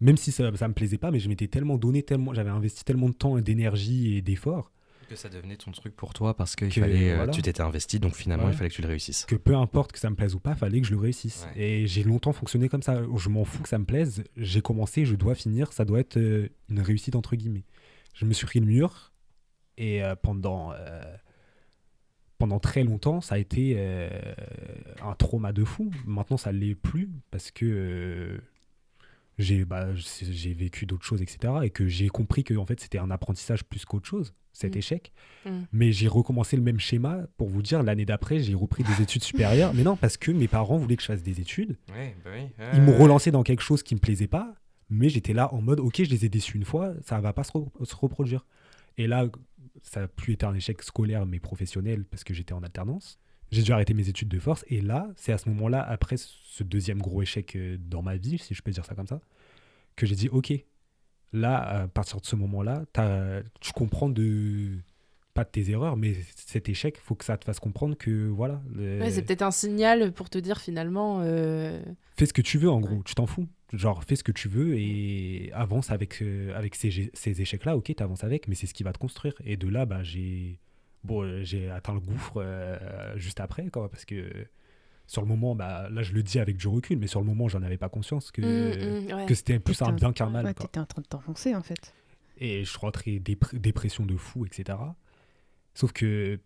[0.00, 2.84] même si ça, ça me plaisait pas, mais je m'étais tellement donné, tellement, j'avais investi
[2.84, 4.70] tellement de temps et d'énergie et d'efforts
[5.08, 7.32] Que ça devenait ton truc pour toi parce que il fallait, euh, voilà.
[7.32, 8.52] tu t'étais investi, donc finalement Ouais.
[8.52, 9.24] il fallait que tu le réussisses.
[9.24, 11.46] que peu importe que ça me plaise ou pas, fallait que je le réussisse.
[11.54, 11.62] Ouais.
[11.62, 13.02] Et j'ai longtemps fonctionné comme ça.
[13.16, 14.24] Je m'en fous que ça me plaise.
[14.36, 15.72] J'ai commencé, je dois finir.
[15.72, 17.64] Ça doit être euh, une réussite entre guillemets.
[18.14, 19.12] Je me suis pris le mur
[19.78, 21.02] et euh, pendant euh,
[22.38, 24.10] pendant très longtemps, ça a été euh,
[25.02, 25.90] un trauma de fou.
[26.06, 28.38] Maintenant, ça l'est plus parce que
[29.38, 29.88] j'ai bah,
[30.56, 31.52] vécu d'autres choses, etc.
[31.64, 34.78] Et que j'ai compris que en fait, c'était un apprentissage plus qu'autre chose, cet Mm.
[34.78, 35.12] échec.
[35.44, 35.50] Mm.
[35.72, 39.22] Mais j'ai recommencé le même schéma pour vous dire l'année d'après, j'ai repris des études
[39.24, 39.74] supérieures.
[39.74, 41.76] Mais non, parce que mes parents voulaient que je fasse des études.
[41.88, 41.94] bah
[42.74, 44.54] Ils m'ont relancé dans quelque chose qui me plaisait pas,
[44.88, 47.44] mais j'étais là en mode ok, je les ai déçus une fois, ça va pas
[47.44, 48.46] se, re- se reproduire.
[48.98, 49.26] Et là,
[49.82, 53.18] ça a plus été un échec scolaire mais professionnel parce que j'étais en alternance.
[53.52, 56.64] J'ai dû arrêter mes études de force et là, c'est à ce moment-là, après ce
[56.64, 59.20] deuxième gros échec euh, dans ma vie, si je peux dire ça comme ça,
[59.94, 60.52] que j'ai dit ok,
[61.32, 62.84] là, à partir de ce moment-là,
[63.60, 64.78] tu comprends de
[65.34, 68.62] pas de tes erreurs, mais cet échec, faut que ça te fasse comprendre que voilà.
[68.74, 71.20] Ouais, c'est peut-être un signal pour te dire finalement.
[71.22, 71.78] euh,
[72.16, 73.02] fais ce que tu veux en gros, Ouais.
[73.04, 73.46] tu t'en fous.
[73.74, 77.94] Genre, fais ce que tu veux et avance avec, euh, avec ces, ces échecs-là, ok,
[77.96, 79.34] t'avances avec, mais c'est ce qui va te construire.
[79.44, 80.58] Et de là, bah, j'ai
[81.06, 84.46] bon, euh, j'ai atteint le gouffre euh, juste après, quoi, parce que
[85.06, 87.48] sur le moment, bah, là, je le dis avec du recul, mais sur le moment,
[87.48, 89.26] j'en avais pas conscience que, mm, mm, ouais.
[89.26, 90.44] que c'était plus un bien qu'un mal.
[90.44, 90.66] Ouais, quoi.
[90.66, 91.94] t'étais en train de t'enfoncer en fait.
[92.38, 94.78] Et je rentrais dépr- dépression de fou, etc.
[95.74, 96.38] Sauf que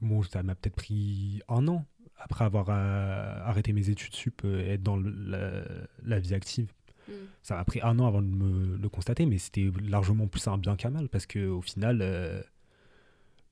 [0.00, 4.70] bon, ça m'a peut-être pris un an après avoir euh, arrêté mes études sup et
[4.72, 5.64] être dans le- la,
[6.04, 6.72] la vie active.
[7.08, 7.12] Mm.
[7.42, 10.56] Ça m'a pris un an avant de me le constater, mais c'était largement plus un
[10.58, 12.42] bien qu'un mal parce que au final, euh,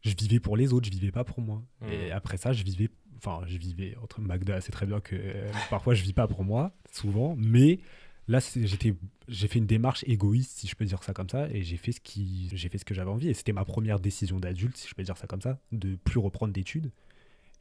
[0.03, 1.63] je vivais pour les autres, je vivais pas pour moi.
[1.91, 2.13] Et Mhm.
[2.13, 5.95] après ça, je vivais, enfin, je vivais entre Magda, c'est très bien que euh, parfois
[5.95, 7.81] je vis pas pour moi, souvent, mais
[8.29, 8.95] là, j'étais,
[9.29, 11.93] j'ai fait une démarche égoïste, si je peux dire ça comme ça, et j'ai fait
[11.93, 14.89] ce qui, j'ai fait ce que j'avais envie, et c'était ma première décision d'adulte, si
[14.89, 16.91] je peux dire ça comme ça, de plus reprendre d'études.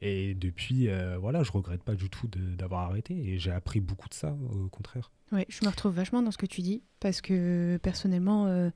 [0.04, 4.08] Et depuis, euh, voilà, je regrette pas du tout d'avoir arrêté, et j'ai appris beaucoup
[4.08, 5.12] de ça, au contraire.
[5.30, 8.70] Ouais, je me retrouve vachement dans ce que tu dis parce que personnellement, euh,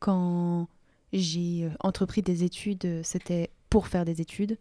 [0.00, 0.68] quand
[1.12, 4.58] j'ai euh, entrepris des études, euh, c'était pour faire des études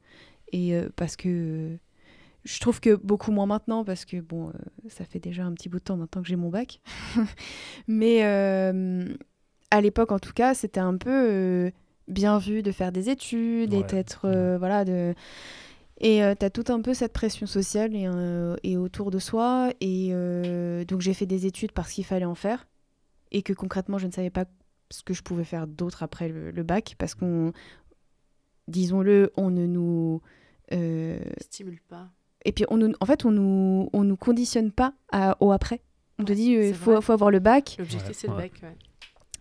[0.52, 1.78] et euh, parce que
[2.44, 4.52] je trouve que beaucoup moins maintenant parce que bon, euh,
[4.90, 6.82] ça fait déjà un petit bout de temps maintenant que j'ai mon bac,
[7.88, 9.06] mais euh,
[9.70, 11.72] à l'époque en tout cas, c'était un peu euh,
[12.08, 15.14] bien vu de faire des études et d'être voilà de
[16.00, 18.10] Et tu as tout un peu cette pression sociale et,
[18.64, 19.70] et autour de soi.
[19.80, 20.10] Et
[20.88, 22.68] donc j'ai fait des études parce qu'il fallait en faire.
[23.32, 24.46] Et que concrètement, je ne savais pas
[24.91, 26.95] ce que je pouvais faire d'autre après le, le bac.
[26.99, 27.51] Parce qu'on,
[28.67, 30.21] disons-le, on ne nous...
[30.73, 32.10] euh, Stimule pas.
[32.45, 35.82] et puis, on nous, en fait, on nous, on nous conditionne pas à, au après.
[36.19, 37.75] On te dit, il c'est faut, faut avoir le bac.
[37.80, 38.13] L'objectif, Ouais.
[38.13, 38.51] c'est le bac.
[38.63, 38.75] ouais.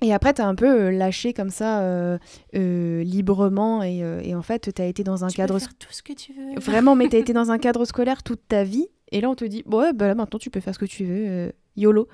[0.03, 2.17] Et après, tu as un peu euh, lâché comme ça, euh,
[2.55, 3.83] euh, librement.
[3.83, 5.53] Et, euh, et en fait, tu as été dans un Tu cadre.
[5.55, 6.59] peux faire tout ce que tu veux.
[6.59, 8.89] Vraiment, mais tu as été dans un cadre scolaire toute ta vie.
[9.13, 10.85] Et là, on te dit, bon, ouais, bah là, maintenant, tu peux faire ce que
[10.85, 11.27] tu veux.
[11.29, 12.09] euh, YOLO.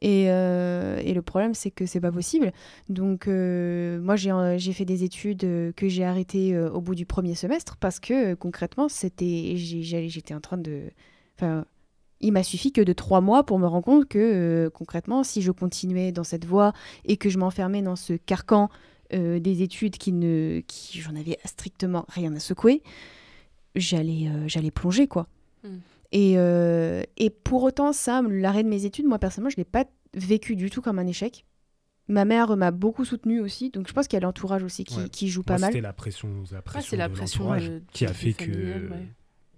[0.00, 2.52] Et, euh, et le problème, c'est que c'est pas possible.
[2.88, 5.40] Donc, euh, moi, j'ai fait des études
[5.74, 10.56] que j'ai arrêtées au bout du premier semestre parce que concrètement, c'était j'étais en train
[10.58, 10.82] de.
[11.36, 11.64] Enfin,
[12.20, 15.50] il m'a suffi que de trois mois pour me rendre compte que concrètement, si je
[15.50, 16.72] continuais dans cette voie
[17.04, 18.68] et que je m'enfermais dans ce carcan
[19.10, 22.82] des études qui ne, qui j'en avais strictement rien à secouer,
[23.74, 25.26] j'allais, j'allais plonger quoi.
[25.64, 25.78] Mm.
[26.12, 29.84] Et, euh, et pour autant, ça, l'arrêt de mes études, moi personnellement, je l'ai pas
[30.14, 31.44] vécu du tout comme un échec.
[32.10, 34.96] Ma mère m'a beaucoup soutenue aussi, donc je pense qu'il y a l'entourage aussi qui,
[34.96, 35.08] Ouais.
[35.10, 35.70] qui joue Moi, pas mal.
[35.70, 38.50] c'était la pression, la pression c'est la de pression, l'entourage euh, qui a fait que
[38.90, 39.06] ouais.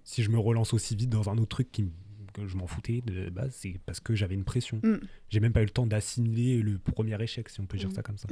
[0.03, 1.85] si je me relance aussi vite dans un autre truc qui,
[2.33, 4.81] que je m'en foutais de base, c'est parce que j'avais une pression.
[4.83, 4.97] Mm.
[5.29, 7.93] J'ai même pas eu le temps d'assimiler le premier échec, si on peut dire Mm.
[7.93, 8.27] ça comme ça.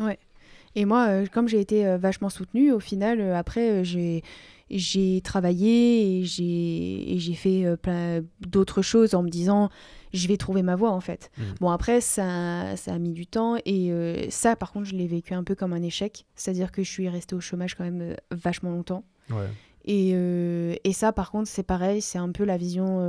[0.76, 4.22] Et moi, euh, comme j'ai été euh, vachement soutenue, au final, après, j'ai
[4.70, 9.70] j'ai travaillé et j'ai fait euh, plein d'autres choses en me disant
[10.14, 11.32] je vais trouver ma voie en fait.
[11.38, 11.42] Mm.
[11.62, 15.08] Bon après ça, ça a mis du temps et euh, ça par contre je l'ai
[15.08, 18.02] vécu un peu comme un échec, c'est-à-dire que je suis restée au chômage quand même
[18.02, 19.04] euh, vachement longtemps.
[19.30, 19.48] Ouais.
[19.86, 23.02] Et, euh, et ça par contre c'est pareil, c'est un peu la vision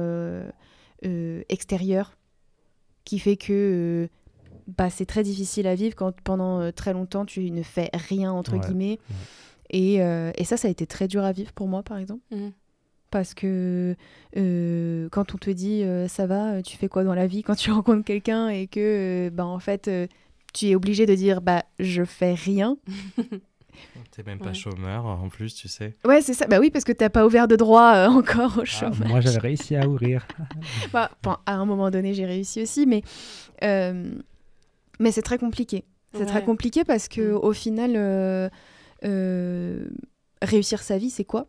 [1.48, 2.16] extérieure
[3.04, 4.08] qui fait que
[4.66, 8.52] bah, c'est très difficile à vivre quand pendant très longtemps tu ne fais rien entre
[8.52, 8.98] Ouais, guillemets.
[9.70, 12.22] Et, euh, et ça, ça a été très dur à vivre pour moi, par exemple.
[12.30, 12.48] Mm.
[13.10, 13.96] Parce que
[14.36, 17.56] euh, quand on te dit euh, ça va, tu fais quoi dans la vie quand
[17.56, 20.06] tu rencontres quelqu'un et que, euh, bah, en fait, euh,
[20.52, 22.76] tu es obligé de dire bah, je fais rien.
[24.10, 24.54] T'es même pas Ouais.
[24.54, 25.94] chômeur en plus, tu sais.
[26.04, 26.46] Ouais, c'est ça.
[26.46, 28.98] Bah oui, parce que t'as pas ouvert de droit euh, encore au Ah, chômage.
[29.08, 30.26] moi, j'avais réussi à ouvrir.
[30.92, 31.10] Bah,
[31.46, 33.02] à un moment donné, j'ai réussi aussi, mais,
[33.62, 34.12] euh,
[34.98, 35.84] mais c'est très compliqué.
[36.12, 36.44] C'est très Ouais.
[36.44, 37.36] compliqué parce que Mm.
[37.36, 38.48] au final, euh,
[39.04, 39.88] euh,
[40.42, 41.48] réussir sa vie, c'est quoi?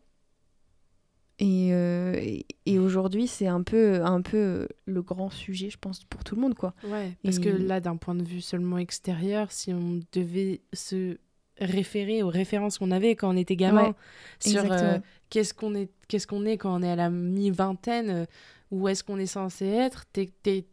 [1.40, 6.04] Et, euh, et, et aujourd'hui, c'est un peu, un peu le grand sujet, je pense,
[6.04, 6.76] pour tout le monde, quoi.
[6.84, 11.18] Ouais, parce Et- que là, d'un point de vue seulement extérieur, si on devait se
[11.60, 13.94] référer aux références qu'on avait quand on était gamin Ouais,
[14.40, 18.28] sur euh, qu'est-ce qu'on est, qu'est-ce qu'on est quand on est à la mi-vingtaine,
[18.72, 20.06] où est-ce qu'on est censé être.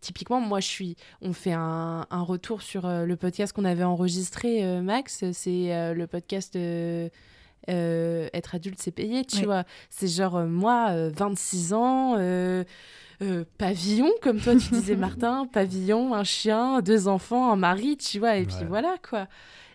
[0.01, 0.97] Typiquement, moi, je suis.
[1.21, 5.25] On fait un, un retour sur euh, le podcast qu'on avait enregistré, euh, Max.
[5.33, 6.55] C'est euh, le podcast.
[6.57, 7.09] euh,
[7.69, 9.45] euh, être adulte, c'est payé, tu Ouais.
[9.45, 9.65] vois.
[9.91, 12.65] C'est genre, euh, moi, euh, 26 ans, euh,
[13.21, 18.21] euh, pavillon, comme toi tu disais, Martin, pavillon, un chien, deux enfants, un mari, tu
[18.21, 19.27] vois, et puis voilà, quoi.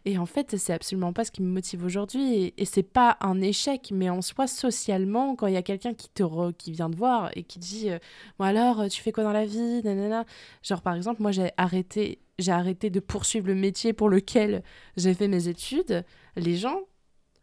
[0.05, 2.33] Et en fait, c'est absolument pas ce qui me motive aujourd'hui.
[2.35, 5.93] Et, et c'est pas un échec, mais en soi, socialement, quand il y a quelqu'un
[5.93, 7.99] qui te re- qui vient te voir et qui dit euh,
[8.37, 9.81] Bon alors, euh, tu fais quoi dans la vie?
[9.83, 10.25] Nanana.
[10.61, 14.61] Genre, par exemple, moi, j'ai arrêté, j'ai arrêté de poursuivre le métier pour lequel
[14.97, 16.03] j'ai fait mes études.
[16.35, 16.81] Les gens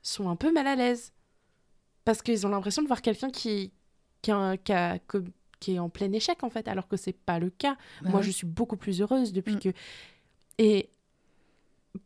[0.02, 1.12] sont un peu mal à l'aise.
[2.04, 3.72] Parce qu'ils ont l'impression de voir quelqu'un qui,
[4.22, 5.24] qui, a- qui a- que-
[5.60, 7.76] qui est en plein échec, en fait, alors que c'est pas le cas.
[8.02, 9.60] Bah Moi, je suis beaucoup plus heureuse depuis Mm.
[9.60, 9.68] que.
[10.58, 10.90] Et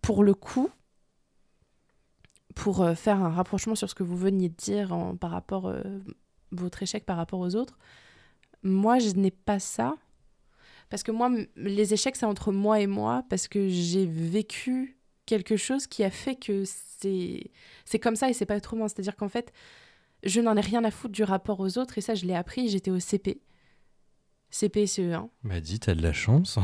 [0.02, 0.70] pour le coup,
[2.54, 5.66] pour euh, faire un rapprochement sur ce que vous veniez de dire en- par rapport
[5.66, 5.82] euh,
[6.52, 7.78] votre échec par rapport aux autres,
[8.62, 9.96] moi, je n'ai pas ça.
[10.90, 15.56] Parce que moi, les échecs, c'est entre moi et moi, parce que j'ai vécu quelque
[15.56, 17.50] chose qui a fait que c'est
[17.84, 18.88] c'est comme ça et c'est pas autrement.
[18.88, 19.52] C'est-à-dire qu'en fait,
[20.24, 22.68] je n'en ai rien à foutre du rapport aux autres, et ça, je l'ai appris,
[22.68, 23.40] j'étais au CP.
[24.54, 25.30] CP, CE1.
[25.42, 26.60] Bah dis, t'as de la chance.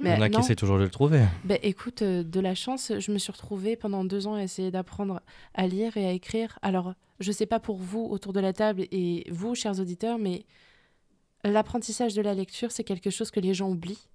[0.00, 0.42] Il y en a qui non.
[0.42, 1.22] essaient toujours de le trouver.
[1.44, 4.70] Ben écoute, euh, de la chance, je me suis retrouvée pendant deux ans à essayer
[4.70, 5.20] d'apprendre
[5.52, 6.58] à lire et à écrire.
[6.62, 10.46] Alors, je sais pas pour vous autour de la table et vous, chers auditeurs, mais
[11.44, 14.08] l'apprentissage de la lecture, c'est quelque chose que les gens oublient.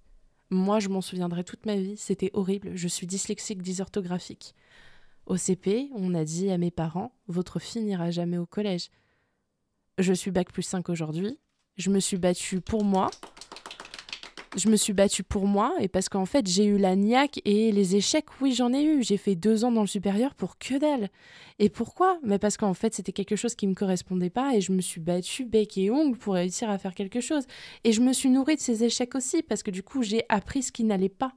[0.50, 1.96] Moi, je m'en souviendrai toute ma vie.
[1.96, 2.72] C'était horrible.
[2.74, 4.56] Je suis dyslexique, dysorthographique.
[5.26, 8.90] Au CP, on a dit à mes parents Votre fille n'ira jamais au collège.
[9.98, 11.38] Je suis bac plus 5 aujourd'hui.
[11.76, 13.10] Je me suis battue pour moi
[14.56, 17.70] je me suis battue pour moi et parce qu'en fait j'ai eu la niaque et
[17.72, 19.02] les échecs, oui j'en ai eu.
[19.02, 21.08] J'ai fait deux ans dans le supérieur pour que dalle.
[21.58, 22.18] Et pourquoi?
[22.22, 25.00] Mais parce qu'en fait c'était quelque chose qui me correspondait pas et je me suis
[25.00, 27.44] battue bec et ongle pour réussir à faire quelque chose.
[27.84, 30.62] Et je me suis nourrie de ces échecs aussi parce que du coup j'ai appris
[30.62, 31.32] ce qui n'allait pas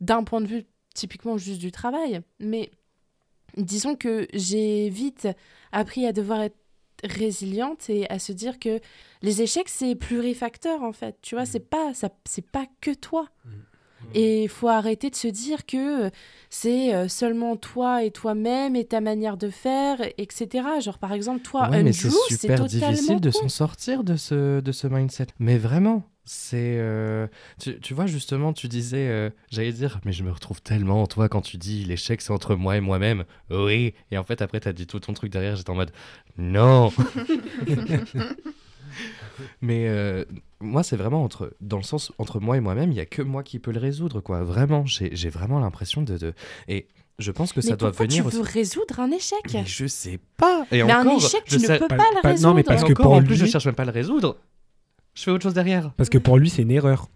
[0.00, 0.64] d'un point de vue
[0.94, 2.20] typiquement juste du travail.
[2.40, 2.70] Mais
[3.56, 5.28] disons que j'ai vite
[5.72, 6.59] appris à devoir être
[7.04, 8.80] résiliente et à se dire que
[9.22, 11.16] les échecs, c'est plurifacteur, en fait.
[11.22, 13.28] Tu vois, c'est pas, ça, c'est pas que toi.
[14.14, 16.10] Et il faut arrêter de se dire que
[16.48, 20.64] c'est euh, seulement toi et toi-même et ta manière de faire, etc.
[20.80, 24.72] Genre, par exemple, toi, Ouais, mais c'est super difficile de s'en sortir de ce, de
[24.72, 25.28] ce mindset.
[25.38, 26.02] Mais vraiment,
[26.32, 26.76] c'est.
[26.78, 27.26] euh,
[27.60, 31.08] tu, tu vois, justement, tu disais, euh, j'allais dire, mais je me retrouve tellement en
[31.08, 33.24] toi quand tu dis l'échec, c'est entre moi et moi-même.
[33.50, 33.94] Oui.
[34.12, 35.90] Et en fait, après, tu as dit tout ton truc derrière, j'étais en mode,
[36.38, 36.92] non.
[39.60, 40.24] mais euh,
[40.60, 41.52] moi, c'est vraiment entre.
[41.60, 43.80] Dans le sens, entre moi et moi-même, il y a que moi qui peux le
[43.80, 44.42] résoudre, quoi.
[44.42, 46.34] Vraiment, j'ai j'ai vraiment l'impression de, de.
[46.68, 46.86] Et
[47.18, 48.52] je pense que Mais ça doit venir tu veux aussi.
[48.52, 49.38] résoudre un échec?
[49.52, 50.64] Mais je sais pas.
[50.70, 52.32] Et Mais encore, un échec, je tu ne sais- peux Pas- pas, le pas- non,
[52.34, 52.54] résoudre.
[52.54, 53.92] mais parce et que encore, pour en plus, je lui- cherche même pas à le
[53.92, 54.38] résoudre.
[55.20, 55.92] Je fais autre chose derrière.
[55.98, 57.10] Parce que pour lui, c'est une erreur.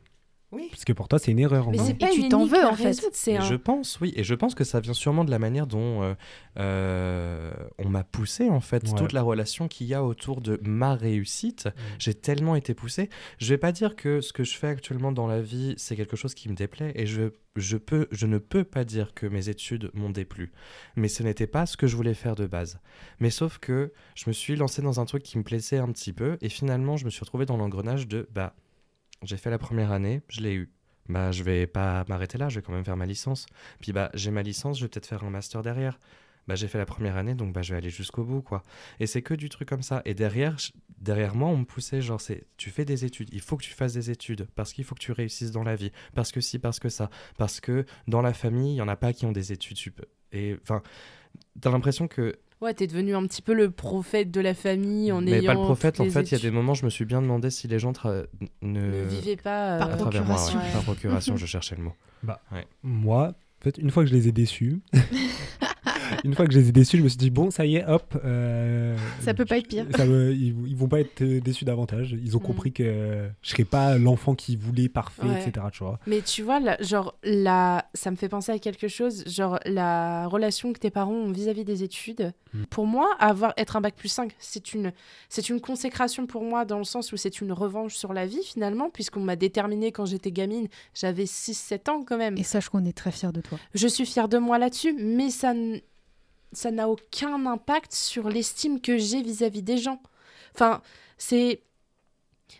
[0.54, 0.68] Oui.
[0.70, 1.70] Parce que pour toi, c'est une erreur.
[1.70, 2.84] Mais c'est Et pas tu une t'en veux, en fait.
[2.84, 4.12] résoudre, c'est Et un- Je pense, oui.
[4.16, 6.14] Et je pense que ça vient sûrement de la manière dont euh,
[6.58, 8.84] euh, on m'a poussé, en fait.
[8.88, 8.94] Ouais.
[8.98, 11.68] Toute la relation qu'il y a autour de ma réussite.
[11.98, 13.10] J'ai tellement été poussé.
[13.38, 16.16] Je vais pas dire que ce que je fais actuellement dans la vie, c'est quelque
[16.16, 16.92] chose qui me déplaît.
[16.94, 20.52] Et je, je, peux, je ne peux pas dire que mes études m'ont déplu.
[20.96, 22.78] Mais ce n'était pas ce que je voulais faire de base.
[23.20, 26.12] Mais sauf que je me suis lancé dans un truc qui me plaisait un petit
[26.12, 26.36] peu.
[26.40, 28.54] Et finalement, je me suis retrouvé dans l'engrenage de bah,
[29.24, 30.70] j'ai fait la première année, je l'ai eu.
[31.08, 33.46] Bah, je vais pas m'arrêter là, je vais quand même faire ma licence.
[33.80, 35.98] Puis bah, j'ai ma licence, je vais peut-être faire un master derrière.
[36.46, 38.62] Bah, j'ai fait la première année, donc bah, je vais aller jusqu'au bout, quoi.
[39.00, 40.02] Et c'est que du truc comme ça.
[40.04, 40.56] Et derrière,
[40.98, 43.72] derrière moi, on me poussait, genre, c'est, tu fais des études, il faut que tu
[43.72, 46.58] fasses des études, parce qu'il faut que tu réussisses dans la vie, parce que si,
[46.58, 49.32] parce que ça, parce que dans la famille, il y en a pas qui ont
[49.32, 50.04] des études sup.
[50.32, 50.82] Et enfin,
[51.60, 55.20] t'as l'impression que Ouais, t'es devenu un petit peu le prophète de la famille en
[55.20, 55.52] mais ayant.
[55.52, 57.50] pas le prophète, en fait, il y a des moments, je me suis bien demandé
[57.50, 58.24] si les gens tra-
[58.62, 58.80] ne...
[58.80, 59.76] Ne vivez pas.
[59.78, 60.40] Par euh, à travers moi, ouais.
[60.40, 60.58] procuration.
[60.60, 60.72] Ouais.
[60.72, 61.92] Par procuration, je cherchais le mot.
[62.82, 64.80] Moi, en fait, une fois que je les ai déçus,
[66.24, 67.86] une fois que je les ai déçus, je me suis dit, bon, ça y est,
[67.86, 68.16] hop.
[68.24, 69.86] euh, Ça peut pas être pire.
[69.96, 72.16] ça me- ils, ils vont pas être euh, déçus davantage.
[72.22, 72.42] Ils ont Mm.
[72.42, 75.42] compris que je serais pas l'enfant qui voulait parfait, Ouais.
[75.46, 75.66] etc.
[75.72, 75.98] Tu vois.
[76.06, 77.84] Mais tu vois, là, genre, la...
[77.94, 81.64] ça me fait penser à quelque chose, genre la relation que tes parents ont vis-à-vis
[81.64, 82.32] des études.
[82.52, 82.64] Mm.
[82.70, 84.92] Pour moi, avoir, être un bac plus 5, c'est une,
[85.28, 88.42] c'est une consécration pour moi dans le sens où c'est une revanche sur la vie
[88.44, 92.36] finalement, puisqu'on m'a déterminé quand j'étais gamine, j'avais 6-7 ans quand même.
[92.38, 93.58] Et sache qu'on est très fiers de toi.
[93.74, 95.52] Je suis fière de moi là-dessus, mais ça
[96.54, 100.00] ça n'a aucun impact sur l'estime que j'ai vis-à-vis des gens.
[100.54, 100.82] Enfin,
[101.18, 101.62] c'est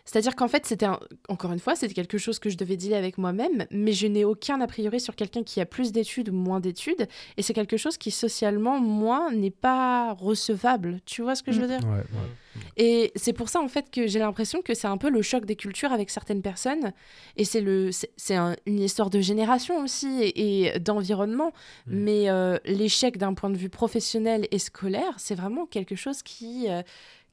[0.03, 2.95] c'est-à-dire qu'en fait, c'était un- encore une fois, c'était quelque chose que je devais dealer
[2.97, 6.33] avec moi-même, mais je n'ai aucun a priori sur quelqu'un qui a plus d'études ou
[6.33, 10.99] moins d'études, et c'est quelque chose qui socialement, moi, n'est pas recevable.
[11.05, 12.61] Tu vois ce que je veux dire Ouais, ouais.
[12.77, 15.45] et c'est pour ça, en fait, que j'ai l'impression que c'est un peu le choc
[15.45, 16.91] des cultures avec certaines personnes.
[17.37, 21.51] Et c'est le, c'est c'est un- une histoire de génération aussi et, et d'environnement.
[21.87, 21.97] Mm.
[21.99, 26.69] Mais euh, l'échec d'un point de vue professionnel et scolaire, c'est vraiment quelque chose qui,
[26.69, 26.81] euh,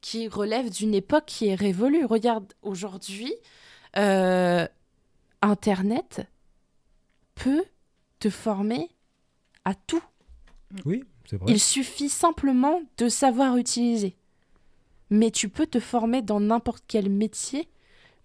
[0.03, 2.03] qui relève d'une époque qui est révolue.
[2.03, 3.33] Regarde, aujourd'hui,
[3.95, 4.67] euh,
[5.41, 6.27] Internet
[7.35, 7.63] peut
[8.19, 8.89] te former
[9.63, 10.03] à tout.
[10.85, 11.53] Oui, c'est vrai.
[11.53, 14.17] Il suffit simplement de savoir utiliser.
[15.09, 17.69] Mais tu peux te former dans n'importe quel métier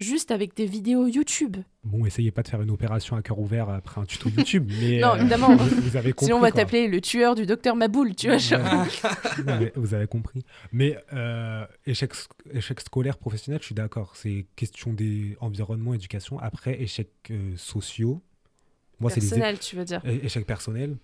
[0.01, 1.59] juste avec des vidéos YouTube.
[1.89, 5.01] Bon, essayez pas de faire une opération à cœur ouvert après un tuto YouTube, mais
[5.01, 5.57] Non, euh, évidemment.
[5.57, 6.27] vous, vous avez compris.
[6.27, 8.37] Sinon, on va t'appeler le tueur du docteur Maboul, tu vois.
[9.47, 10.45] Non, mais vous avez compris.
[10.73, 12.13] Mais euh, échec,
[12.53, 14.15] échec scolaire, professionnel, je suis d'accord.
[14.17, 16.39] C'est question des environnements, éducation.
[16.39, 18.23] Après, échecs euh, sociaux.
[19.01, 20.01] Moi, les Personnel, tu veux dire.
[20.05, 20.97] é- échecs personnels.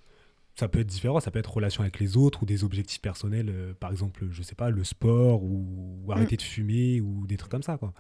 [0.57, 1.19] Ça peut être différent.
[1.21, 3.49] Ça peut être relation avec les autres ou des objectifs personnels.
[3.49, 7.37] euh, par exemple, je sais pas, le sport ou, ou arrêter de fumer ou des
[7.37, 7.93] trucs comme ça, quoi.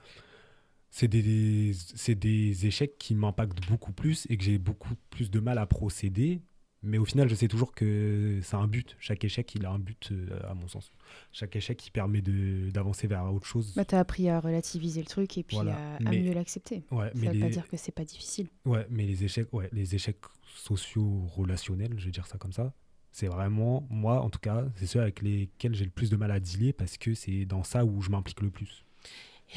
[0.96, 1.72] C'est des,
[2.14, 6.40] des- échecs qui m'impactent beaucoup plus et que j'ai beaucoup plus de mal à procéder.
[6.84, 8.94] Mais au final, je sais toujours que c'est un but.
[9.00, 10.92] Chaque échec, il a un but, euh, à mon sens.
[11.32, 13.72] Chaque échec, qui permet de- d'avancer vers autre chose.
[13.74, 15.96] Bah, t'as appris à relativiser le truc et puis Voilà.
[15.96, 16.84] à, mieux l'accepter.
[16.92, 18.46] Ouais, Ça mais veut pas dire que c'est pas difficile.
[18.64, 20.20] ouais, mais les échecs, ouais, les échecs
[20.54, 22.72] sociaux relationnels, je vais dire ça comme ça.
[23.10, 26.30] C'est vraiment, moi en tout cas, c'est ceux avec lesquels j'ai le plus de mal
[26.30, 28.84] à dealer parce que c'est dans ça où je m'implique le plus.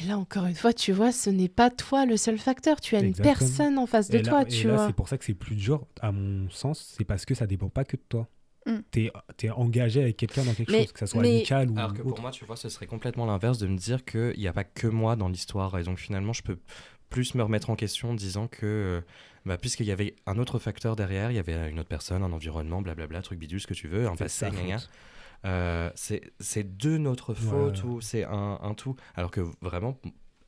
[0.00, 2.80] Et là, encore une fois, tu vois, ce n'est pas toi le seul facteur.
[2.80, 4.86] Tu as une personne en face de et toi, et tu vois.
[4.86, 7.68] c'est pour ça que c'est plus dur, à mon sens, c'est parce que ça dépend
[7.68, 8.28] pas que de toi.
[8.66, 8.76] Mm.
[8.90, 9.10] T'es
[9.42, 11.94] es engagé avec quelqu'un dans quelque Mais- chose, que ça soit mais- amical ou Alors
[11.94, 12.10] que autre.
[12.10, 14.64] pour moi, tu vois, ce serait complètement l'inverse de me dire qu'il n'y a pas
[14.64, 15.76] que moi dans l'histoire.
[15.78, 16.58] Et donc finalement, je peux
[17.08, 19.00] plus me remettre en question en disant que, euh,
[19.46, 22.32] bah, puisqu'il y avait un autre facteur derrière, il y avait une autre personne, un
[22.32, 24.50] environnement, blablabla, truc bidule, ce que tu veux, en C'est fait, sa
[25.44, 27.88] Euh, c'est de notre faute Ouais.
[27.90, 28.96] ou c'est un, un tout?
[29.14, 29.96] Alors que vraiment,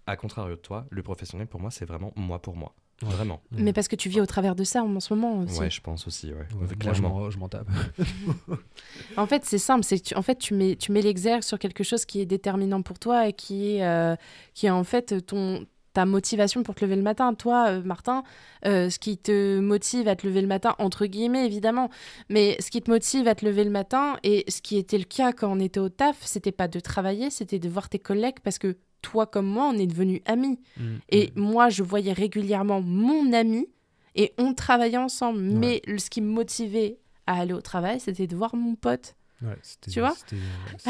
[0.07, 2.75] à contrario de toi, le professionnel pour moi, c'est vraiment moi pour moi.
[3.03, 3.41] Vraiment.
[3.53, 5.59] Mais parce que tu vis au travers de ça en ce moment aussi.
[5.59, 6.41] Ouais, je pense aussi, ouais.
[6.41, 7.09] Ouais, moi, je Clairement.
[7.09, 7.67] m'en- je m'en tape.
[9.17, 9.85] En fait, c'est simple.
[9.85, 12.27] C'est que tu, en fait, tu mets, tu mets l'exergue sur quelque chose qui est
[12.27, 14.17] déterminant pour toi et qui est, euh,
[14.55, 17.35] qui est en fait ton, ta motivation pour te lever le matin.
[17.35, 18.23] Toi, euh, Martin,
[18.67, 21.91] euh, ce qui te motive à te lever le matin, entre guillemets, évidemment,
[22.29, 25.05] mais ce qui te motive à te lever le matin et ce qui était le
[25.05, 28.39] cas quand on était au taf, c'était pas de travailler, c'était de voir tes collègues
[28.43, 30.61] parce que toi comme moi, on est devenus amis.
[30.77, 30.97] Mm.
[31.11, 33.67] Et moi, je voyais régulièrement mon ami
[34.15, 35.41] et on travaillait ensemble.
[35.41, 39.15] Mais ce qui me motivait à aller au travail, c'était de voir mon pote.
[39.43, 39.57] Ouais,
[39.91, 40.15] Tu vois?
[40.35, 40.37] euh,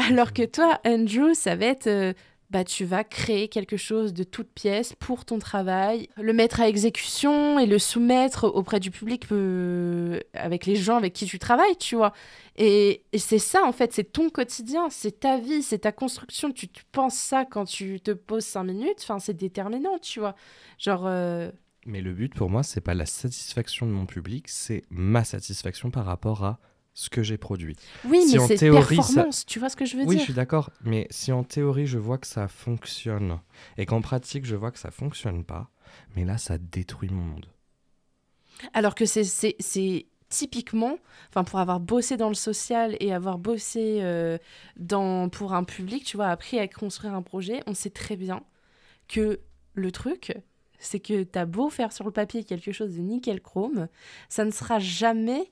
[0.09, 1.87] Alors que toi, Andrew, ça va être.
[1.87, 2.13] euh,
[2.51, 6.67] bah, tu vas créer quelque chose de toute pièce pour ton travail, le mettre à
[6.67, 11.77] exécution et le soumettre auprès du public euh, avec les gens avec qui tu travailles,
[11.77, 12.11] tu vois.
[12.57, 16.51] Et, et c'est ça, en fait, c'est ton quotidien, c'est ta vie, c'est ta construction.
[16.51, 20.35] Tu, penses ça quand tu te poses cinq minutes, enfin, c'est déterminant, tu vois.
[20.77, 21.51] Genre, euh,
[21.85, 25.89] Mais le but pour moi, c'est pas la satisfaction de mon public, c'est ma satisfaction
[25.89, 26.59] par rapport à
[26.93, 27.75] ce que j'ai produit.
[28.03, 30.17] oui, Si mais en c'est ça- performance, tu vois ce que je veux Oui, je
[30.17, 33.39] dire suis d'accord, mais si en théorie je vois que ça fonctionne
[33.77, 35.69] et qu'en pratique je vois que ça fonctionne pas,
[36.15, 37.45] mais là ça détruit mon monde.
[38.73, 40.97] Alors que c'est- c'est c'est typiquement,
[41.29, 44.37] enfin pour avoir bossé dans le social et avoir bossé euh,
[44.77, 48.41] dans, pour un public, tu vois, appris à construire un projet, on sait très bien
[49.09, 49.41] que
[49.73, 50.33] le truc,
[50.79, 53.87] c'est que t'as beau faire sur le papier quelque chose de nickel chrome,
[54.29, 55.51] ça ne sera jamais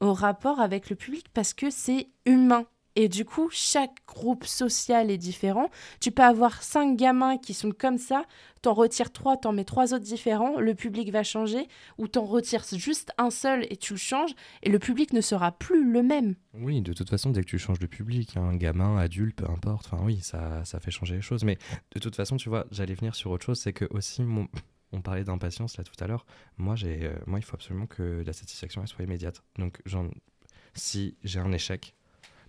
[0.00, 2.66] au rapport avec le public parce que c'est humain.
[2.98, 5.68] Et du coup, chaque groupe social est différent.
[6.00, 8.24] Tu peux avoir cinq gamins qui sont comme ça,
[8.62, 11.68] t'en retires trois, t'en mets trois autres différents, le public va changer,
[11.98, 15.52] ou t'en retires juste un seul et tu le changes, et le public ne sera
[15.52, 16.36] plus le même.
[16.54, 19.90] Oui, de toute façon, dès que tu changes de public, un gamin, adulte, peu importe,
[19.92, 21.44] enfin oui, ça, ça fait changer les choses.
[21.44, 21.58] Mais
[21.92, 24.48] de toute façon, tu vois, j'allais venir sur autre chose, c'est que aussi, mon...
[24.92, 26.26] on parlait d'impatience là tout à l'heure.
[26.58, 29.42] Moi, j'ai, euh, moi, il faut absolument que la satisfaction soit immédiate.
[29.58, 29.80] Donc,
[30.74, 31.94] si j'ai un échec,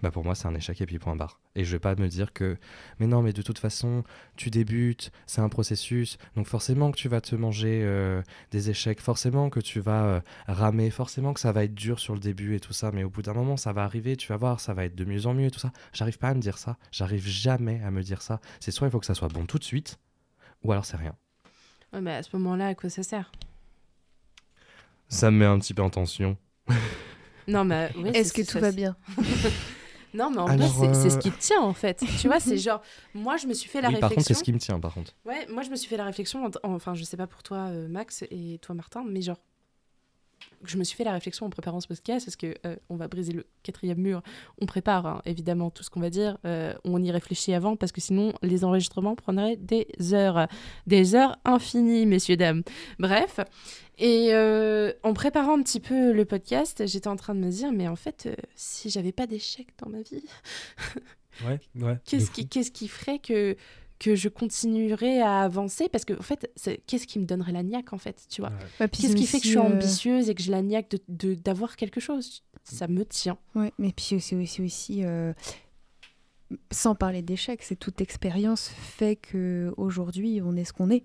[0.02, 1.40] bah pour moi, c'est un échec et puis point barre.
[1.56, 2.58] Et je vais pas me dire que,
[3.00, 4.04] mais non, mais de toute façon,
[4.36, 8.22] tu débutes, c'est un processus, donc forcément que tu vas te manger euh,
[8.52, 12.14] des échecs, forcément que tu vas euh, ramer, forcément que ça va être dur sur
[12.14, 14.38] le début et tout ça, mais au bout d'un moment, ça va arriver, tu vas
[14.38, 15.72] voir, ça va être de mieux en mieux et tout ça.
[15.94, 18.40] J'arrive pas à me dire ça, j'arrive jamais à me dire ça.
[18.60, 20.00] C'est soit il faut que ça soit bon tout de suite,
[20.64, 21.16] ou alors c'est rien.
[21.98, 23.32] Ouais, mais à ce moment-là, à quoi ça sert?
[25.10, 26.38] Ça me met un petit peu en tension.
[27.48, 28.96] Non, mais oui, Est-ce que tout va bien?
[30.14, 32.04] Non, mais en Alors, vrai, c'est c'est ce euh, qui te tient en fait.
[32.22, 32.82] tu vois, c'est genre,
[33.14, 34.40] moi, je me suis fait la oui, par contre, c'est réflexion.
[34.40, 35.14] ce qui me tient, par contre.
[35.26, 37.70] Ouais, moi, je me suis fait la réflexion, en- enfin, je sais pas pour toi,
[37.70, 39.38] euh, Max, et toi, Martin, mais genre,
[40.64, 43.08] je me suis fait la réflexion en préparant ce podcast parce que euh, on va
[43.08, 44.22] briser le quatrième mur.
[44.60, 46.38] On prépare hein, évidemment tout ce qu'on va dire.
[46.46, 50.48] euh, on y réfléchit avant parce que sinon les enregistrements prendraient des heures,
[50.88, 52.64] des heures infinies, messieurs dames.
[53.00, 53.40] Bref.
[54.00, 57.72] Et euh, en préparant un petit peu le podcast, j'étais en train de me dire,
[57.72, 60.24] mais en fait, si j'avais pas d'échec dans ma vie,
[61.46, 61.98] Ouais, ouais.
[62.06, 62.48] qu'est-ce de qui, fou.
[62.50, 63.56] qu'est-ce qui ferait que,
[64.00, 66.52] que je continuerais à avancer Parce que, en fait,
[66.86, 68.52] qu'est-ce qui me donnerait la niaque, en fait, tu vois?
[68.52, 68.56] Ouais.
[68.80, 71.34] Bah, Qu'est-ce qui fait que je suis euh, ambitieuse et que j'ai la niaque de,
[71.34, 72.44] d'avoir quelque chose?
[72.64, 73.38] Ça me tient.
[73.56, 75.34] Ouais, mais puis c'est aussi, aussi euh,
[76.72, 81.04] sans parler d'échec, c'est toute expérience fait que aujourd'hui on est ce qu'on est.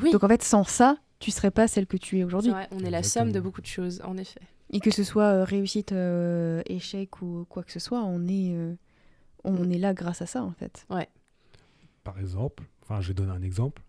[0.00, 2.52] Oui, Donc en fait, sans ça, tu serais pas celle que tu es aujourd'hui.
[2.70, 4.40] on est la somme de beaucoup de choses, en effet.
[4.72, 8.54] Et que ce soit euh, réussite, euh, échec ou quoi que ce soit, on est,
[8.54, 8.74] euh,
[9.42, 10.86] on est là grâce à ça en fait.
[12.04, 13.82] Par exemple, enfin, je vais donner un exemple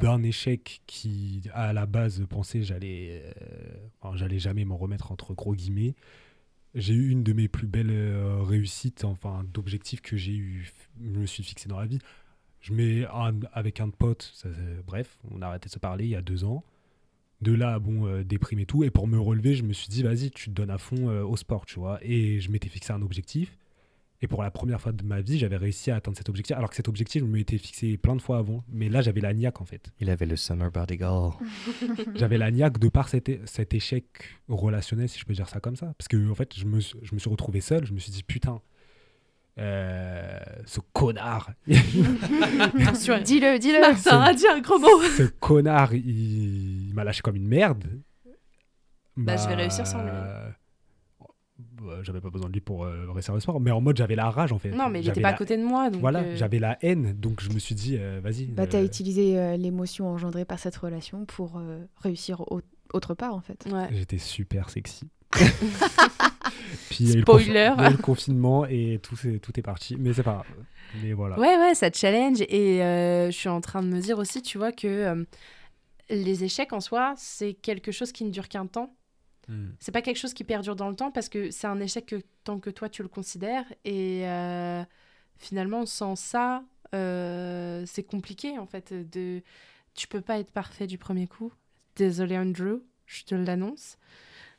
[0.00, 5.54] d'un échec qui, à la base, pensait j'allais, euh, j'allais jamais m'en remettre entre gros
[5.54, 5.94] guillemets.
[6.74, 11.18] J'ai eu une de mes plus belles euh, réussites, enfin, d'objectifs que j'ai eu, je
[11.18, 11.98] me suis fixé dans la vie.
[12.60, 13.06] Je mets
[13.52, 14.34] avec un pote,
[14.86, 16.62] bref, on a arrêté de se parler il y a deux ans.
[17.40, 18.84] De là, bon, euh, déprime et tout.
[18.84, 21.22] Et pour me relever, je me suis dit, vas-y, tu te donnes à fond euh,
[21.22, 21.98] au sport, tu vois.
[22.02, 23.56] Et je m'étais fixé un objectif.
[24.22, 26.54] Et pour la première fois de ma vie, j'avais réussi à atteindre cet objectif.
[26.54, 28.62] Alors que cet objectif, je me l'étais fixé plein de fois avant.
[28.68, 29.90] Mais là, j'avais la niaque, en fait.
[29.98, 31.32] Il avait le Summer Body Girl.
[32.16, 33.30] J'avais la niaque de par cet,
[33.72, 34.04] échec
[34.48, 35.94] relationnel, si je peux dire ça comme ça.
[35.96, 37.86] Parce que, en fait, je me, suis- je me suis retrouvé seul.
[37.86, 38.60] Je me suis dit, putain,
[39.58, 43.80] euh, ce connard, Dis-le, dis-le.
[43.80, 47.84] Martin a dit un gros mot ce connard, il, il m'a lâché comme une merde.
[49.16, 50.10] Bah, je vais réussir sans lui.
[51.82, 53.60] Bah, j'avais pas besoin de lui pour euh, réussir le sport.
[53.60, 54.70] Mais en mode, j'avais la rage, en fait.
[54.70, 56.00] Non, mais il était pas à côté de moi, donc...
[56.00, 57.12] Voilà, euh, j'avais la haine.
[57.14, 58.46] Donc, je me suis dit, euh, vas-y.
[58.46, 62.60] Bah, t'as euh, utilisé euh, l'émotion engendrée par cette relation pour euh, réussir au-
[62.92, 63.66] autre part en fait.
[63.72, 63.88] Ouais.
[63.92, 65.08] J'étais super sexy.
[66.90, 67.72] Puis il y Spoiler.
[67.76, 69.96] il y a eu le confinement et tout, c'est- tout est parti.
[69.98, 70.46] Mais c'est pas grave.
[71.02, 71.38] Mais voilà.
[71.38, 72.40] Ouais, ouais, ça te challenge.
[72.42, 75.24] Et euh, je suis en train de me dire aussi, tu vois, que euh,
[76.08, 78.92] les échecs en soi, c'est quelque chose qui ne dure qu'un temps.
[79.48, 79.70] Hmm.
[79.80, 82.22] C'est pas quelque chose qui perdure dans le temps parce que c'est un échec que,
[82.44, 83.64] tant que toi tu le considères.
[83.84, 84.82] Et euh,
[85.38, 86.62] finalement, sans ça,
[86.94, 88.92] euh, c'est compliqué en fait.
[88.92, 89.42] De...
[89.94, 91.52] Tu peux pas être parfait du premier coup.
[91.96, 93.96] Désolé Andrew, je te l'annonce.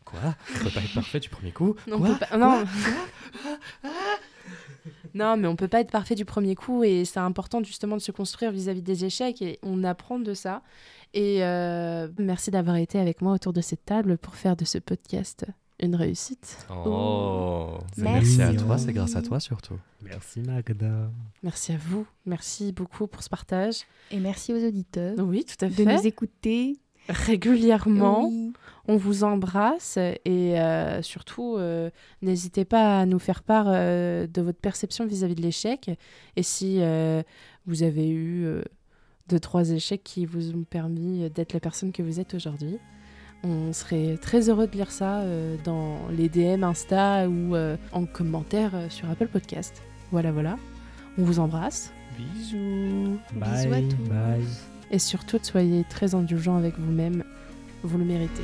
[0.04, 0.36] Quoi?
[0.56, 1.76] On peut pas être parfait du premier coup?
[1.88, 2.10] On Quoi?
[2.10, 2.64] peut pas- non.
[5.14, 8.02] non, mais on peut pas être parfait du premier coup et c'est important justement de
[8.02, 10.62] se construire vis-à-vis des échecs et on apprend de ça.
[11.14, 14.78] Et euh, merci d'avoir été avec moi autour de cette table pour faire de ce
[14.78, 15.46] podcast
[15.84, 16.66] une réussite.
[16.86, 18.38] Oh Merci.
[18.38, 19.80] Merci à toi, c'est grâce à toi surtout.
[20.04, 21.10] Merci Magda.
[21.44, 23.82] Merci à vous, merci beaucoup pour ce partage.
[24.12, 25.86] Et merci aux auditeurs Oui, tout à de fait.
[25.86, 26.78] nous écouter.
[27.12, 28.54] Régulièrement, Oui.
[28.88, 31.90] on vous embrasse et euh, surtout, euh,
[32.22, 35.90] n'hésitez pas à nous faire part euh, de votre perception vis-à-vis de l'échec.
[36.36, 37.22] Et si euh,
[37.68, 38.64] vous avez eu euh,
[39.28, 42.78] deux, trois échecs qui vous ont permis d'être la personne que vous êtes aujourd'hui,
[43.44, 48.06] on serait très heureux de lire ça euh, dans les DM Insta ou euh, en
[48.06, 49.82] commentaire sur Apple Podcast.
[50.12, 50.58] Voilà, voilà.
[51.18, 51.92] On vous embrasse.
[52.18, 54.10] Bisous Bisous à tous.
[54.10, 54.71] bye.
[54.92, 57.24] Et surtout, soyez très indulgents avec vous-même.
[57.82, 58.44] Vous le méritez.